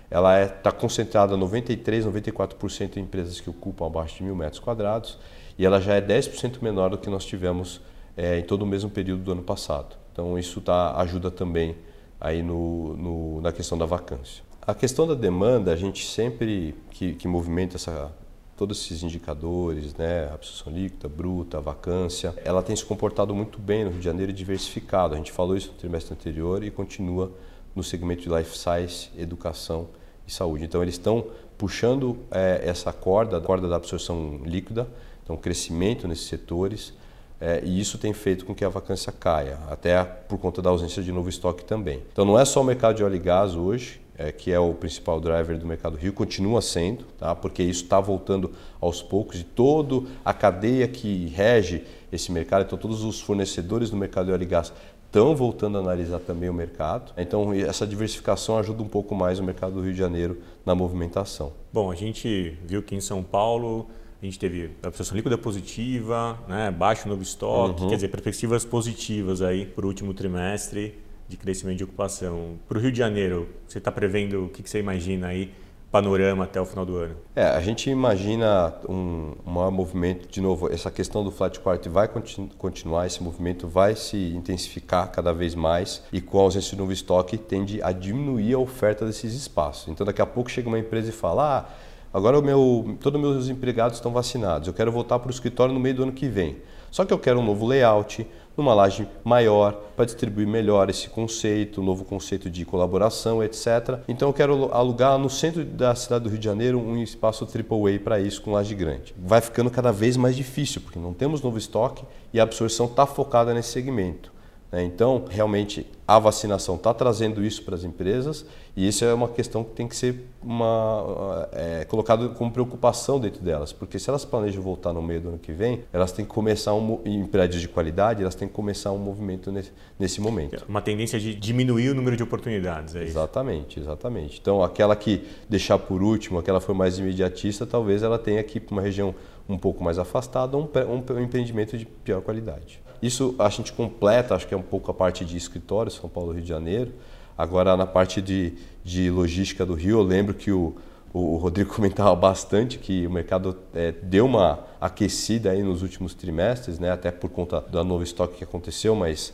ela 0.10 0.44
está 0.44 0.54
é, 0.54 0.58
tá 0.58 0.72
concentrada 0.72 1.36
93, 1.36 2.06
94% 2.06 2.98
em 2.98 3.02
empresas 3.02 3.40
que 3.40 3.50
ocupam 3.50 3.88
abaixo 3.88 4.18
de 4.18 4.24
mil 4.24 4.36
metros 4.36 4.60
quadrados 4.60 5.18
e 5.58 5.66
ela 5.66 5.80
já 5.80 5.96
é 5.96 6.02
10% 6.02 6.62
menor 6.62 6.90
do 6.90 6.98
que 6.98 7.10
nós 7.10 7.26
tivemos 7.26 7.82
é, 8.16 8.40
em 8.40 8.44
todo 8.44 8.62
o 8.62 8.66
mesmo 8.66 8.90
período 8.90 9.24
do 9.24 9.32
ano 9.32 9.44
passado. 9.44 9.96
Então 10.12 10.38
isso 10.38 10.62
tá, 10.62 10.96
ajuda 10.98 11.30
também 11.32 11.76
aí 12.20 12.42
no, 12.42 12.96
no, 12.96 13.42
na 13.42 13.52
questão 13.52 13.78
da 13.78 13.86
vacância. 13.86 14.44
A 14.62 14.74
questão 14.74 15.06
da 15.06 15.14
demanda, 15.14 15.72
a 15.72 15.76
gente 15.76 16.06
sempre 16.06 16.76
que, 16.90 17.14
que 17.14 17.28
movimenta 17.28 17.76
essa, 17.76 18.12
todos 18.58 18.82
esses 18.82 19.04
indicadores, 19.04 19.94
né, 19.94 20.30
absorção 20.34 20.74
líquida, 20.74 21.08
bruta, 21.08 21.60
vacância, 21.62 22.34
ela 22.44 22.64
tem 22.64 22.76
se 22.76 22.84
comportado 22.84 23.36
muito 23.36 23.60
bem 23.60 23.84
no 23.84 23.92
Rio 23.92 24.00
de 24.00 24.06
Janeiro 24.06 24.32
e 24.32 24.36
diversificado. 24.36 25.14
A 25.14 25.18
gente 25.18 25.32
falou 25.32 25.56
isso 25.56 25.68
no 25.72 25.78
trimestre 25.78 26.14
anterior 26.14 26.64
e 26.64 26.72
continua 26.72 27.32
no 27.76 27.84
segmento 27.84 28.24
de 28.24 28.30
life 28.30 28.58
science, 28.58 29.10
educação 29.18 29.90
e 30.28 30.32
saúde. 30.32 30.64
Então 30.64 30.82
eles 30.82 30.96
estão 30.96 31.26
puxando 31.58 32.18
é, 32.32 32.62
essa 32.66 32.92
corda, 32.94 33.38
a 33.38 33.42
corda 33.42 33.68
da 33.68 33.76
absorção 33.76 34.40
líquida, 34.44 34.88
então 35.24 35.36
crescimento 35.36 36.08
nesses 36.08 36.28
setores, 36.28 36.94
é, 37.40 37.62
e 37.64 37.80
isso 37.80 37.98
tem 37.98 38.14
feito 38.14 38.46
com 38.46 38.56
que 38.56 38.64
a 38.64 38.70
vacância 38.70 39.12
caia, 39.12 39.60
até 39.70 40.04
por 40.04 40.38
conta 40.38 40.62
da 40.62 40.70
ausência 40.70 41.04
de 41.04 41.12
novo 41.12 41.30
estoque 41.30 41.66
também. 41.66 42.02
Então 42.12 42.24
não 42.24 42.40
é 42.40 42.46
só 42.46 42.62
o 42.62 42.64
mercado 42.64 42.96
de 42.96 43.04
óleo 43.04 43.16
e 43.16 43.20
gás 43.20 43.56
hoje, 43.56 44.02
é, 44.18 44.32
que 44.32 44.52
é 44.52 44.60
o 44.60 44.74
principal 44.74 45.20
driver 45.20 45.58
do 45.58 45.66
mercado 45.66 45.98
Rio, 45.98 46.14
continua 46.14 46.62
sendo, 46.62 47.04
tá? 47.20 47.36
porque 47.36 47.62
isso 47.62 47.84
está 47.84 48.00
voltando 48.00 48.52
aos 48.80 49.02
poucos 49.02 49.42
e 49.42 49.44
toda 49.44 50.08
a 50.24 50.34
cadeia 50.34 50.88
que 50.88 51.28
rege 51.28 51.84
esse 52.12 52.32
mercado, 52.32 52.64
então 52.64 52.78
todos 52.78 53.04
os 53.04 53.20
fornecedores 53.20 53.90
do 53.90 53.98
mercado 53.98 54.28
de 54.28 54.32
óleo 54.32 54.44
e 54.44 54.46
gás 54.46 54.72
estão 55.06 55.36
voltando 55.36 55.78
a 55.78 55.82
analisar 55.82 56.20
também 56.20 56.50
o 56.50 56.54
mercado. 56.54 57.14
Então, 57.18 57.54
essa 57.54 57.86
diversificação 57.88 58.58
ajuda 58.58 58.84
um 58.84 58.88
pouco 58.88 59.16
mais 59.16 59.40
o 59.40 59.44
mercado 59.44 59.74
do 59.74 59.82
Rio 59.82 59.94
de 59.94 60.00
Janeiro 60.00 60.38
na 60.66 60.76
movimentação. 60.76 61.54
Bom, 61.72 61.92
a 61.92 61.96
gente 61.96 62.58
viu 62.66 62.84
que 62.84 62.96
em 62.96 63.02
São 63.02 63.24
Paulo 63.24 63.88
a 64.22 64.26
gente 64.26 64.40
teve 64.40 64.72
a 64.82 64.88
absorção 64.88 65.16
líquida 65.16 65.38
positiva, 65.38 66.40
né, 66.48 66.72
baixo 66.72 67.08
novo 67.08 67.22
estoque, 67.22 67.84
uhum. 67.84 67.90
quer 67.90 67.96
dizer, 67.96 68.08
perspectivas 68.08 68.66
positivas 68.66 69.42
aí 69.42 69.66
para 69.66 69.86
o 69.86 69.88
último 69.88 70.14
trimestre 70.14 70.98
de 71.28 71.38
crescimento 71.38 71.78
de 71.78 71.84
ocupação. 71.84 72.56
Para 72.68 72.78
o 72.78 72.82
Rio 72.82 72.92
de 72.92 72.98
Janeiro, 72.98 73.50
você 73.68 73.78
está 73.78 73.92
prevendo 73.92 74.46
o 74.46 74.50
que, 74.50 74.64
que 74.64 74.70
você 74.70 74.80
imagina 74.80 75.28
aí 75.28 75.52
panorama 75.92 76.44
até 76.44 76.60
o 76.60 76.66
final 76.66 76.86
do 76.86 76.98
ano? 76.98 77.16
É, 77.36 77.44
a 77.44 77.62
gente 77.62 77.90
imagina 77.90 78.74
um, 78.88 79.34
um 79.46 79.52
maior 79.52 79.72
movimento, 79.72 80.28
de 80.28 80.42
novo, 80.42 80.72
essa 80.72 80.92
questão 80.92 81.24
do 81.24 81.32
flat 81.32 81.60
quality 81.60 81.90
vai 81.90 82.08
continu 82.08 82.50
continuar, 82.58 83.08
esse 83.08 83.24
movimento 83.24 83.68
vai 83.68 83.96
se 83.96 84.34
intensificar 84.36 85.12
cada 85.12 85.34
vez 85.34 85.56
mais 85.56 86.04
e 86.12 86.20
com 86.20 86.40
a 86.40 86.42
ausência 86.42 86.72
de 86.72 86.78
novo 86.78 86.92
estoque 86.92 87.38
tende 87.38 87.82
a 87.82 87.92
diminuir 87.92 88.54
a 88.54 88.60
oferta 88.60 89.06
desses 89.06 89.34
espaços. 89.34 89.88
Então 89.88 90.06
daqui 90.06 90.22
a 90.22 90.26
pouco 90.26 90.50
chega 90.50 90.68
uma 90.68 90.80
empresa 90.80 91.10
e 91.10 91.14
fala, 91.14 91.60
ah, 91.60 91.74
agora 92.14 92.40
o 92.40 92.42
meu, 92.42 92.98
todos 93.00 93.22
os 93.22 93.28
meus 93.28 93.50
empregados 93.50 93.98
estão 93.98 94.12
vacinados, 94.12 94.68
eu 94.68 94.74
quero 94.74 94.92
voltar 94.92 95.20
para 95.20 95.30
o 95.30 95.32
escritório 95.32 95.74
no 95.74 95.80
meio 95.80 95.96
do 95.96 96.04
ano 96.04 96.12
que 96.12 96.28
vem. 96.28 96.58
Só 96.96 97.04
que 97.04 97.14
eu 97.14 97.20
quero 97.20 97.42
um 97.42 97.44
novo 97.44 97.66
layout, 97.66 98.26
numa 98.58 98.74
laje 98.74 99.08
maior, 99.24 99.74
para 99.96 100.06
distribuir 100.06 100.48
melhor 100.48 100.90
esse 100.90 101.10
conceito, 101.10 101.82
novo 101.82 102.04
conceito 102.04 102.50
de 102.50 102.66
colaboração, 102.66 103.44
etc. 103.44 104.00
Então 104.08 104.30
eu 104.30 104.34
quero 104.34 104.74
alugar 104.74 105.18
no 105.18 105.30
centro 105.30 105.64
da 105.64 105.96
cidade 105.96 106.24
do 106.24 106.30
Rio 106.30 106.40
de 106.40 106.46
Janeiro 106.46 106.80
um 106.80 107.02
espaço 107.02 107.46
AAA 107.46 108.00
para 108.04 108.20
isso, 108.20 108.42
com 108.42 108.52
laje 108.52 108.76
grande. 108.76 109.16
Vai 109.18 109.42
ficando 109.42 109.70
cada 109.70 109.92
vez 109.92 110.18
mais 110.18 110.36
difícil, 110.36 110.82
porque 110.82 111.00
não 111.00 111.14
temos 111.14 111.42
novo 111.42 111.58
estoque 111.58 112.04
e 112.34 112.40
a 112.40 112.44
absorção 112.44 112.86
está 112.86 113.06
focada 113.06 113.54
nesse 113.54 113.70
segmento. 113.70 114.35
Né? 114.76 114.84
Então, 114.84 115.24
realmente, 115.30 115.88
a 116.06 116.20
vacinação 116.20 116.76
está 116.76 116.94
trazendo 116.94 117.42
isso 117.46 117.64
para 117.64 117.76
as 117.76 117.86
empresas 117.86 118.46
e 118.76 118.86
isso 118.86 119.06
é 119.06 119.14
uma 119.14 119.30
questão 119.30 119.64
que 119.64 119.72
tem 119.72 119.88
que 119.88 119.96
ser 119.96 120.28
uma, 120.44 121.48
é, 121.54 121.86
colocado 121.86 122.32
como 122.32 122.52
preocupação 122.52 123.18
dentro 123.18 123.42
delas, 123.42 123.72
porque 123.72 123.98
se 123.98 124.10
elas 124.10 124.26
planejam 124.26 124.62
voltar 124.62 124.92
no 124.92 125.02
meio 125.02 125.22
do 125.22 125.30
ano 125.30 125.38
que 125.38 125.54
vem, 125.54 125.84
elas 125.94 126.12
têm 126.12 126.26
que 126.26 126.32
começar 126.32 126.74
um, 126.74 127.00
em 127.06 127.26
prédios 127.26 127.62
de 127.62 127.70
qualidade, 127.70 128.22
elas 128.22 128.36
têm 128.36 128.50
que 128.50 128.54
começar 128.54 128.92
um 128.92 128.98
movimento 128.98 129.50
nesse, 129.50 129.72
nesse 129.98 130.20
momento. 130.20 130.66
Uma 130.68 130.82
tendência 130.82 131.18
de 131.18 131.34
diminuir 131.34 131.92
o 131.92 131.96
número 131.96 132.18
de 132.18 132.24
oportunidades, 132.24 132.96
é 132.96 133.04
isso? 133.04 133.12
Exatamente, 133.12 133.80
exatamente. 133.80 134.40
Então, 134.42 134.62
aquela 134.62 134.94
que 134.94 135.26
deixar 135.48 135.80
por 135.80 136.04
último, 136.04 136.38
aquela 136.38 136.60
foi 136.60 136.76
mais 136.76 137.00
imediatista, 137.00 137.66
talvez 137.66 138.04
ela 138.04 138.20
tenha 138.20 138.44
que 138.44 138.58
ir 138.58 138.62
para 138.62 138.74
uma 138.74 138.82
região 138.82 139.16
um 139.48 139.58
pouco 139.58 139.82
mais 139.82 139.98
afastada, 139.98 140.58
um, 140.58 140.68
um 140.90 141.22
empreendimento 141.22 141.78
de 141.78 141.86
pior 141.86 142.22
qualidade. 142.22 142.84
Isso 143.06 143.36
a 143.38 143.50
gente 143.50 143.72
completa, 143.72 144.34
acho 144.34 144.48
que 144.48 144.54
é 144.56 144.58
um 144.58 144.64
pouco 144.64 144.90
a 144.90 144.94
parte 144.94 145.24
de 145.24 145.38
escritório, 145.38 145.92
São 145.92 146.10
Paulo, 146.10 146.32
Rio 146.32 146.42
de 146.42 146.50
Janeiro. 146.50 146.92
Agora, 147.38 147.78
na 147.78 147.86
parte 147.86 148.20
de, 148.20 148.54
de 148.84 149.12
logística 149.12 149.64
do 149.64 149.76
Rio, 149.76 150.00
eu 150.00 150.02
lembro 150.02 150.34
que 150.34 150.52
o, 150.52 150.76
o 151.14 151.38
Rodrigo 151.38 151.70
comentava 151.76 152.16
bastante 152.16 152.80
que 152.80 153.06
o 153.06 153.12
mercado 153.12 153.56
é, 153.76 153.92
deu 153.92 154.26
uma 154.26 154.66
aquecida 154.82 155.52
aí 155.52 155.62
nos 155.62 155.84
últimos 155.84 156.16
trimestres, 156.16 156.80
né, 156.80 156.90
até 156.92 157.12
por 157.12 157.30
conta 157.30 157.62
do 157.62 157.84
novo 157.84 158.04
estoque 158.04 158.38
que 158.38 158.44
aconteceu, 158.44 158.96
mas 158.96 159.32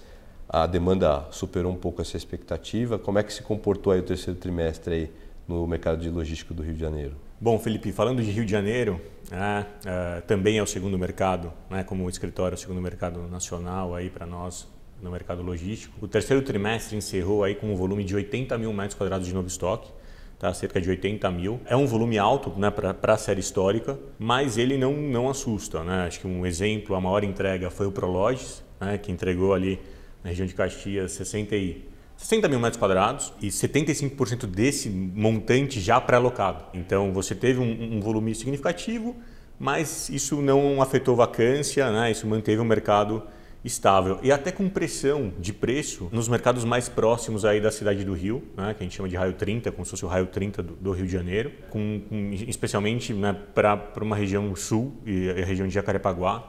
a 0.50 0.68
demanda 0.68 1.26
superou 1.32 1.72
um 1.72 1.78
pouco 1.78 2.02
essa 2.02 2.18
expectativa. 2.18 3.00
Como 3.00 3.20
é 3.20 3.24
que 3.24 3.32
se 3.32 3.42
comportou 3.42 3.94
aí 3.94 4.02
o 4.02 4.04
terceiro 4.04 4.38
trimestre 4.38 4.94
aí 4.94 5.12
no 5.48 5.66
mercado 5.66 6.02
de 6.02 6.10
logística 6.10 6.54
do 6.54 6.62
Rio 6.62 6.74
de 6.74 6.82
Janeiro? 6.82 7.16
Bom, 7.44 7.58
Felipe, 7.58 7.92
falando 7.92 8.22
de 8.22 8.30
Rio 8.30 8.46
de 8.46 8.52
Janeiro, 8.52 9.02
né, 9.32 9.66
uh, 9.84 10.22
também 10.28 10.60
é 10.60 10.62
o 10.62 10.68
segundo 10.68 10.96
mercado, 10.96 11.52
né, 11.72 11.84
como 11.84 12.08
escritório, 12.08 12.54
é 12.54 12.56
o 12.56 12.60
segundo 12.60 12.80
mercado 12.80 13.28
nacional 13.30 13.96
aí 13.96 14.12
para 14.12 14.28
nós 14.28 14.68
no 15.02 15.10
mercado 15.10 15.42
logístico. 15.42 15.92
O 16.00 16.08
terceiro 16.08 16.44
trimestre 16.44 16.96
encerrou 16.96 17.44
aí 17.44 17.56
com 17.56 17.74
um 17.74 17.76
volume 17.76 18.04
de 18.04 18.16
80 18.16 18.56
mil 18.60 18.72
metros 18.72 18.94
quadrados 18.94 19.26
de 19.26 19.34
novo 19.34 19.48
estoque, 19.48 19.92
tá? 20.38 20.54
cerca 20.54 20.80
de 20.80 20.88
80 20.88 21.32
mil. 21.32 21.60
É 21.66 21.76
um 21.76 21.88
volume 21.88 22.20
alto 22.20 22.52
né, 22.60 22.70
para 22.70 22.96
a 23.12 23.18
série 23.18 23.40
histórica, 23.40 23.98
mas 24.20 24.60
ele 24.60 24.78
não, 24.78 24.94
não 24.94 25.28
assusta. 25.28 25.84
Né? 25.84 26.06
Acho 26.06 26.20
que 26.20 26.28
um 26.28 26.46
exemplo, 26.46 26.96
a 26.96 27.02
maior 27.02 27.24
entrega 27.24 27.72
foi 27.72 27.88
o 27.88 27.92
Prologes, 27.92 28.64
né, 28.80 29.00
que 29.00 29.12
entregou 29.12 29.56
ali 29.56 29.80
na 30.24 30.30
região 30.30 30.46
de 30.46 30.54
Caxias 30.54 31.14
60 31.14 31.56
e 31.56 31.91
60 32.22 32.48
mil 32.48 32.60
metros 32.60 32.78
quadrados 32.78 33.34
e 33.42 33.48
75% 33.48 34.46
desse 34.46 34.90
montante 34.90 35.82
já 35.82 36.00
pré-alocado. 36.00 36.64
Então 36.72 37.12
você 37.12 37.34
teve 37.34 37.60
um, 37.60 37.96
um, 37.96 38.00
volume 38.00 38.36
significativo, 38.36 39.16
mas 39.60 40.08
isso 40.08 40.40
não 40.40 40.84
afetou 40.84 41.16
vacância, 41.16 41.92
né? 41.92 42.12
isso 42.12 42.28
manteve 42.28 42.62
o 42.62 42.66
mercado 42.66 43.24
estável 43.66 44.20
e 44.22 44.32
até 44.32 44.52
com 44.52 44.70
pressão 44.70 45.34
de 45.40 45.52
preço 45.52 46.10
nos 46.12 46.28
mercados 46.28 46.64
mais 46.64 46.88
próximos 46.88 47.44
aí 47.44 47.60
da 47.60 47.72
cidade 47.72 48.04
do 48.04 48.14
Rio, 48.14 48.44
né? 48.56 48.76
que 48.76 48.84
a 48.84 48.86
gente 48.86 48.96
chama 48.96 49.10
de 49.10 49.16
raio 49.16 49.34
30, 49.34 49.72
como 49.72 49.84
se 49.84 49.90
fosse 49.90 50.06
o 50.06 50.08
raio 50.08 50.28
30 50.28 50.62
do, 50.62 50.74
do 50.76 50.92
Rio 50.92 51.08
de 51.08 51.12
Janeiro, 51.12 51.52
com, 51.72 52.02
com 52.08 52.32
especialmente 52.34 53.14
né, 53.14 53.36
para 53.56 53.92
uma 54.00 54.16
região 54.16 54.56
sul 54.56 54.96
e 55.08 55.28
a 55.32 55.44
região 55.44 55.68
de 55.68 55.74
Jacarepaguá, 55.74 56.48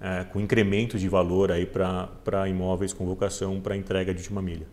é, 0.00 0.24
com 0.24 0.40
incremento 0.40 0.98
de 0.98 1.08
valor 1.08 1.52
aí 1.52 1.64
para 1.64 2.48
imóveis 2.48 2.92
com 2.92 3.06
vocação 3.06 3.60
para 3.60 3.76
entrega 3.76 4.12
de 4.12 4.18
última 4.18 4.42
milha. 4.42 4.66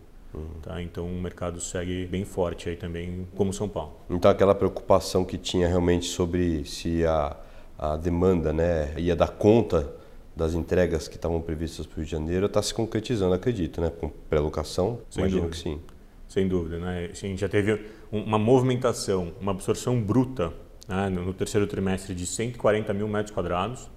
Tá? 0.62 0.82
Então 0.82 1.06
o 1.06 1.20
mercado 1.20 1.60
segue 1.60 2.06
bem 2.06 2.24
forte 2.24 2.68
aí 2.68 2.76
também, 2.76 3.26
como 3.36 3.52
São 3.52 3.68
Paulo. 3.68 3.94
Então 4.10 4.30
aquela 4.30 4.54
preocupação 4.54 5.24
que 5.24 5.38
tinha 5.38 5.68
realmente 5.68 6.06
sobre 6.06 6.64
se 6.64 7.04
a, 7.06 7.36
a 7.78 7.96
demanda 7.96 8.52
né, 8.52 8.94
ia 8.96 9.14
dar 9.14 9.28
conta 9.28 9.92
das 10.36 10.54
entregas 10.54 11.06
que 11.06 11.16
estavam 11.16 11.40
previstas 11.40 11.86
para 11.86 11.94
o 11.94 11.96
Rio 11.98 12.04
de 12.04 12.10
Janeiro 12.10 12.46
está 12.46 12.60
se 12.60 12.74
concretizando, 12.74 13.34
acredito, 13.34 13.80
né? 13.80 13.90
Com 13.90 14.08
pré-locação, 14.28 15.00
imagino 15.16 15.42
dúvida. 15.42 15.56
que 15.56 15.62
sim. 15.62 15.80
Sem 16.28 16.48
dúvida, 16.48 16.78
né? 16.78 17.10
A 17.12 17.14
gente 17.14 17.40
já 17.40 17.48
teve 17.48 17.80
uma 18.10 18.38
movimentação, 18.38 19.32
uma 19.40 19.52
absorção 19.52 20.00
bruta 20.00 20.52
né, 20.88 21.08
no 21.08 21.32
terceiro 21.32 21.66
trimestre 21.66 22.14
de 22.14 22.26
140 22.26 22.92
mil 22.92 23.06
metros 23.06 23.32
quadrados. 23.32 23.88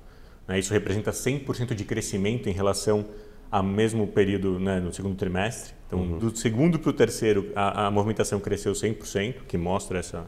Né? 0.47 0.59
Isso 0.59 0.71
representa 0.71 1.11
100% 1.11 1.73
de 1.73 1.83
crescimento 1.83 2.47
em 2.47 2.51
relação 2.51 3.05
ao 3.49 3.63
mesmo 3.63 4.07
período 4.07 4.59
né, 4.59 4.79
no 4.79 4.93
segundo 4.93 5.15
trimestre. 5.15 5.73
Então, 5.87 5.99
uhum. 5.99 6.17
do 6.17 6.37
segundo 6.37 6.77
para 6.77 6.89
o 6.89 6.93
terceiro, 6.93 7.51
a, 7.55 7.87
a, 7.87 7.91
movimentação 7.91 8.39
cresceu 8.39 8.73
100%, 8.73 9.43
que 9.47 9.57
mostra 9.57 9.99
essa, 9.99 10.25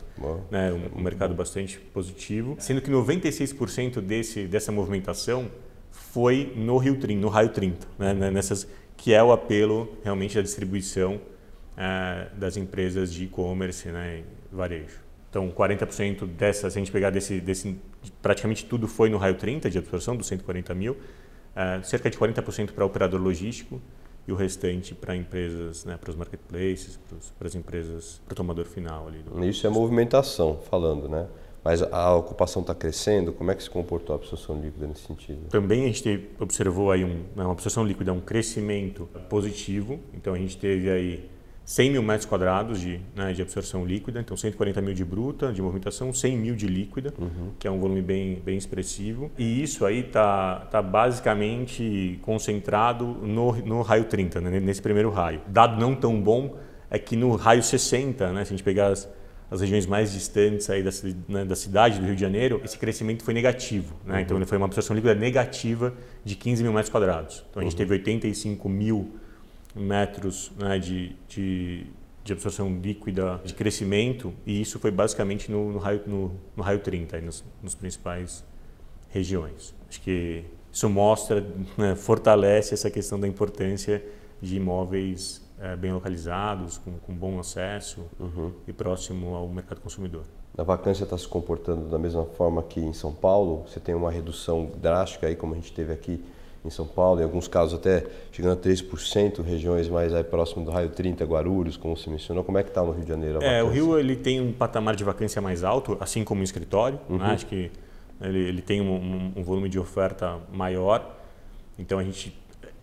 né, 0.50 0.72
um, 0.72 1.00
um, 1.00 1.04
mercado 1.04 1.34
bastante 1.34 1.78
positivo. 1.78 2.56
Sendo 2.60 2.82
que 2.82 2.90
96% 2.90 4.00
desse, 4.00 4.48
dessa 4.48 4.72
movimentação 4.72 5.52
foi 5.92 6.54
no 6.56 6.78
Rio 6.78 6.98
30, 6.98 7.20
no 7.20 7.28
raio 7.28 7.50
30, 7.50 7.88
né, 7.98 8.14
né, 8.14 8.32
nessas, 8.32 8.68
que 8.96 9.14
é 9.14 9.22
o 9.22 9.34
apelo 9.34 9.98
realmente 10.04 10.36
da 10.36 10.42
distribuição 10.42 11.20
é, 11.76 12.28
das 12.38 12.56
empresas 12.56 13.14
de 13.14 13.26
e-commerce 13.26 13.90
né, 13.90 14.24
varejo. 14.52 15.00
Então, 15.30 15.52
40% 15.52 16.26
dessa, 16.26 16.70
se 16.70 16.78
a 16.78 16.82
gente 16.82 16.92
pegar 16.92 17.10
desse, 17.10 17.40
desse, 17.40 17.78
praticamente 18.22 18.66
tudo 18.66 18.88
foi 18.88 19.10
no 19.10 19.18
raio 19.18 19.36
30 19.36 19.70
de 19.70 19.78
absorção, 19.78 20.16
dos 20.16 20.26
140 20.28 20.74
mil, 20.74 20.98
é, 21.56 21.82
cerca 21.84 22.10
de 22.10 22.18
40% 22.18 22.72
para 22.72 22.86
operador 22.86 23.22
logístico 23.22 23.82
e 24.28 24.32
o 24.32 24.36
restante 24.36 24.94
para 24.94 25.16
empresas, 25.16 25.86
né, 25.86 25.98
para 25.98 26.12
os 26.12 26.16
marketplaces, 26.16 27.00
para 27.38 27.48
as 27.48 27.56
empresas, 27.56 28.22
para 28.26 28.34
o 28.34 28.36
tomador 28.36 28.66
final 28.66 29.08
ali. 29.08 29.20
Do... 29.20 29.44
Isso 29.44 29.66
é 29.66 29.70
movimentação, 29.70 30.60
falando, 30.70 31.10
né? 31.10 31.28
Mas 31.64 31.82
a 31.82 32.16
ocupação 32.16 32.62
está 32.62 32.74
crescendo, 32.74 33.34
como 33.34 33.52
é 33.52 33.56
que 33.56 33.62
se 33.62 33.70
comportou 33.70 34.16
a 34.16 34.18
absorção 34.18 34.62
líquida 34.62 34.88
nesse 34.88 35.02
sentido? 35.02 35.50
Também 35.50 35.84
a 35.84 35.88
gente 35.88 36.30
observou 36.40 36.92
aí 36.92 37.04
um, 37.04 37.24
né, 37.36 37.44
uma 37.44 37.52
absorção 37.52 37.84
líquida, 37.84 38.14
um 38.14 38.22
crescimento 38.22 39.10
positivo, 39.28 40.00
então 40.14 40.34
a 40.34 40.38
gente 40.38 40.58
teve 40.58 40.90
aí 40.90 41.30
100 41.70 41.92
mil 41.92 42.02
metros 42.02 42.26
quadrados 42.26 42.82
de, 42.82 43.00
né, 43.16 43.32
de 43.32 43.44
absorção 43.44 43.86
líquida, 43.86 44.20
então 44.20 44.36
140 44.36 44.82
mil 44.82 44.96
de 44.96 45.06
bruta, 45.06 45.54
de 45.54 45.62
movimentação, 45.62 46.12
100 46.12 46.36
mil 46.36 46.56
de 46.56 46.66
líquida, 46.66 47.14
uhum. 47.16 47.52
que 47.60 47.68
é 47.68 47.70
um 47.70 47.80
volume 47.80 48.02
bem, 48.02 48.42
bem 48.44 48.58
expressivo. 48.58 49.30
E 49.38 49.62
isso 49.62 49.86
aí 49.86 50.00
está 50.00 50.62
tá 50.72 50.82
basicamente 50.82 52.18
concentrado 52.24 53.06
no, 53.06 53.56
no 53.58 53.84
raio 53.84 54.06
30, 54.06 54.42
né, 54.42 54.60
nesse 54.60 54.82
primeiro 54.82 55.12
raio. 55.12 55.42
Dado 55.46 55.80
não 55.80 55.94
tão 55.94 56.20
bom 56.20 56.58
é 56.90 56.98
que 56.98 57.16
no 57.16 57.36
raio 57.36 57.62
60, 57.62 58.34
né, 58.34 58.44
se 58.46 58.52
a 58.52 58.58
gente 58.58 58.64
pegar 58.64 58.88
as, 58.88 59.08
as 59.52 59.62
regiões 59.62 59.86
mais 59.86 60.12
distantes 60.12 60.72
aí 60.72 60.82
da, 60.82 60.90
né, 61.28 61.46
da, 61.46 61.56
cidade 61.56 62.00
do 62.00 62.06
Rio 62.08 62.16
de 62.16 62.22
Janeiro, 62.22 62.60
esse 62.66 62.80
crescimento 62.80 63.24
foi 63.24 63.36
negativo. 63.36 63.94
Né? 64.08 64.16
Uhum. 64.16 64.22
Então, 64.22 64.38
ele 64.38 64.48
foi 64.48 64.58
uma 64.58 64.66
absorção 64.66 64.96
líquida 64.96 65.14
negativa 65.14 65.94
de 66.26 66.36
15 66.36 66.64
mil 66.64 66.74
metros 66.74 66.90
quadrados. 66.90 67.46
Então, 67.48 67.62
a 67.62 67.64
gente 67.64 67.74
uhum. 67.74 67.78
teve 67.78 67.94
85 67.94 68.68
mil 68.68 69.19
metros 69.76 70.52
né, 70.58 70.80
de, 70.80 71.16
de, 71.28 71.86
de, 72.24 72.34
absorção 72.34 72.80
líquida 72.82 73.40
de 73.44 73.54
crescimento 73.54 74.34
e 74.46 74.62
isso 74.62 74.80
foi 74.80 74.92
basicamente 74.92 75.52
no, 75.52 75.74
no 75.74 75.80
raio, 75.80 76.02
no, 76.06 76.32
no, 76.56 76.64
raio 76.64 76.80
30, 76.80 77.16
aí 77.16 77.22
nos, 77.22 77.44
nos 77.62 77.76
principais 77.76 78.44
regiões. 79.10 79.74
Acho 79.88 80.02
que 80.02 80.44
isso 80.72 80.90
mostra, 80.90 81.46
né, 81.78 81.96
fortalece 81.96 82.74
essa 82.74 82.90
questão 82.90 83.20
da 83.20 83.28
importância 83.28 84.04
de 84.42 84.56
imóveis 84.56 85.42
é, 85.60 85.76
bem 85.76 85.92
localizados, 85.92 86.78
com, 86.78 86.94
com 87.00 87.14
bom 87.14 87.40
acesso 87.40 88.06
uhum. 88.20 88.54
e 88.68 88.74
próximo 88.74 89.36
ao 89.36 89.48
mercado 89.48 89.82
consumidor. 89.82 90.24
A 90.58 90.64
vacância 90.64 91.04
está 91.04 91.18
se 91.18 91.28
comportando 91.28 91.90
da 91.90 91.98
mesma 91.98 92.26
forma 92.26 92.64
que 92.64 92.80
em 92.80 92.94
São 92.94 93.14
Paulo? 93.14 93.66
Você 93.68 93.80
tem 93.80 93.94
uma 93.96 94.12
redução 94.12 94.72
drástica 94.82 95.28
aí, 95.28 95.36
como 95.36 95.54
a 95.54 95.56
gente 95.56 95.72
teve 95.72 95.94
aqui 95.94 96.24
em 96.64 96.70
São 96.70 96.86
Paulo, 96.86 97.22
em 97.22 97.24
alguns 97.24 97.48
casos 97.48 97.80
até 97.80 98.06
chegando 98.32 98.54
a 98.54 98.62
3%, 98.62 99.42
regiões 99.44 99.88
mais 99.88 100.14
aí 100.14 100.24
próximo 100.24 100.66
do 100.66 100.72
raio 100.72 100.90
30, 100.90 101.24
Guarulhos, 101.24 101.78
como 101.78 101.96
você 101.96 102.10
mencionou. 102.10 102.44
Como 102.44 102.58
é 102.58 102.64
que 102.64 102.70
está 102.70 102.84
no 102.84 102.92
Rio 102.92 103.04
de 103.04 103.10
Janeiro? 103.10 103.42
é, 103.42 103.64
o 103.64 103.70
Rio 103.70 103.98
ele 103.98 104.16
tem 104.16 104.42
um 104.42 104.52
patamar 104.52 104.96
de 104.96 105.04
vacância 105.04 105.42
mais 105.42 105.64
alto, 105.64 105.98
assim 106.00 106.24
como 106.24 106.42
o 106.42 106.44
escritório. 106.44 107.00
Né? 107.10 107.16
Uhum. 107.16 107.18
Né? 107.18 107.34
Acho 107.34 107.46
que 107.46 107.72
ele, 108.22 108.40
ele 108.40 108.62
tem 108.62 108.82
um, 108.82 108.92
um, 108.92 109.34
um, 109.38 109.44
volume 109.44 109.70
de 109.70 109.80
oferta 109.80 110.38
maior. 110.52 111.18
Então 111.78 111.98
a 111.98 112.04
gente 112.04 112.38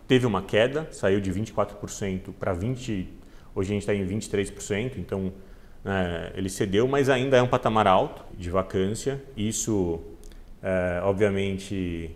teve 0.07 0.25
uma 0.25 0.41
queda, 0.41 0.87
saiu 0.91 1.21
de 1.21 1.31
24% 1.31 2.33
para 2.39 2.55
20%, 2.55 3.05
hoje 3.53 3.71
a 3.71 3.73
gente 3.73 3.81
está 3.81 3.93
em 3.93 4.07
23%, 4.07 4.93
então 4.97 5.31
né, 5.83 6.31
ele 6.35 6.49
cedeu, 6.49 6.87
mas 6.87 7.09
ainda 7.09 7.37
é 7.37 7.41
um 7.41 7.47
patamar 7.47 7.87
alto 7.87 8.23
de 8.35 8.49
vacância. 8.49 9.21
Isso, 9.35 9.99
é, 10.63 10.99
obviamente, 11.03 12.11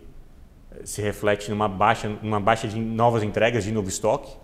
se 0.84 1.00
reflete 1.00 1.50
numa 1.50 1.68
baixa, 1.68 2.08
numa 2.22 2.40
baixa 2.40 2.68
de 2.68 2.78
novas 2.78 3.22
entregas 3.22 3.64
de 3.64 3.72
novo 3.72 3.88
estoque. 3.88 4.36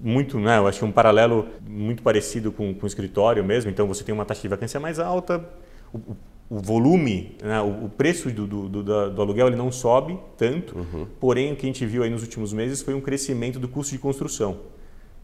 Muito, 0.00 0.38
né? 0.38 0.58
Eu 0.58 0.66
acho 0.66 0.78
que 0.78 0.84
um 0.84 0.92
paralelo 0.92 1.48
muito 1.66 2.02
parecido 2.02 2.50
com, 2.50 2.74
com 2.74 2.84
o 2.84 2.86
escritório 2.86 3.44
mesmo. 3.44 3.70
Então 3.70 3.86
você 3.86 4.02
tem 4.02 4.14
uma 4.14 4.24
taxa 4.24 4.42
de 4.42 4.48
vacância 4.48 4.80
mais 4.80 4.98
alta, 4.98 5.44
o, 5.92 6.16
o 6.48 6.58
volume, 6.60 7.36
né? 7.42 7.60
o, 7.60 7.86
o, 7.86 7.88
preço 7.88 8.30
do, 8.30 8.46
do, 8.46 8.68
do, 8.68 9.10
do, 9.10 9.22
aluguel 9.22 9.48
ele 9.48 9.56
não 9.56 9.72
sobe 9.72 10.18
tanto, 10.36 10.78
uhum. 10.78 11.06
porém 11.18 11.52
o 11.52 11.56
que 11.56 11.66
a 11.66 11.68
gente 11.68 11.84
viu 11.84 12.02
aí 12.02 12.10
nos 12.10 12.22
últimos 12.22 12.52
meses 12.52 12.82
foi 12.82 12.94
um 12.94 13.00
crescimento 13.00 13.58
do 13.58 13.68
custo 13.68 13.92
de 13.92 13.98
construção. 13.98 14.60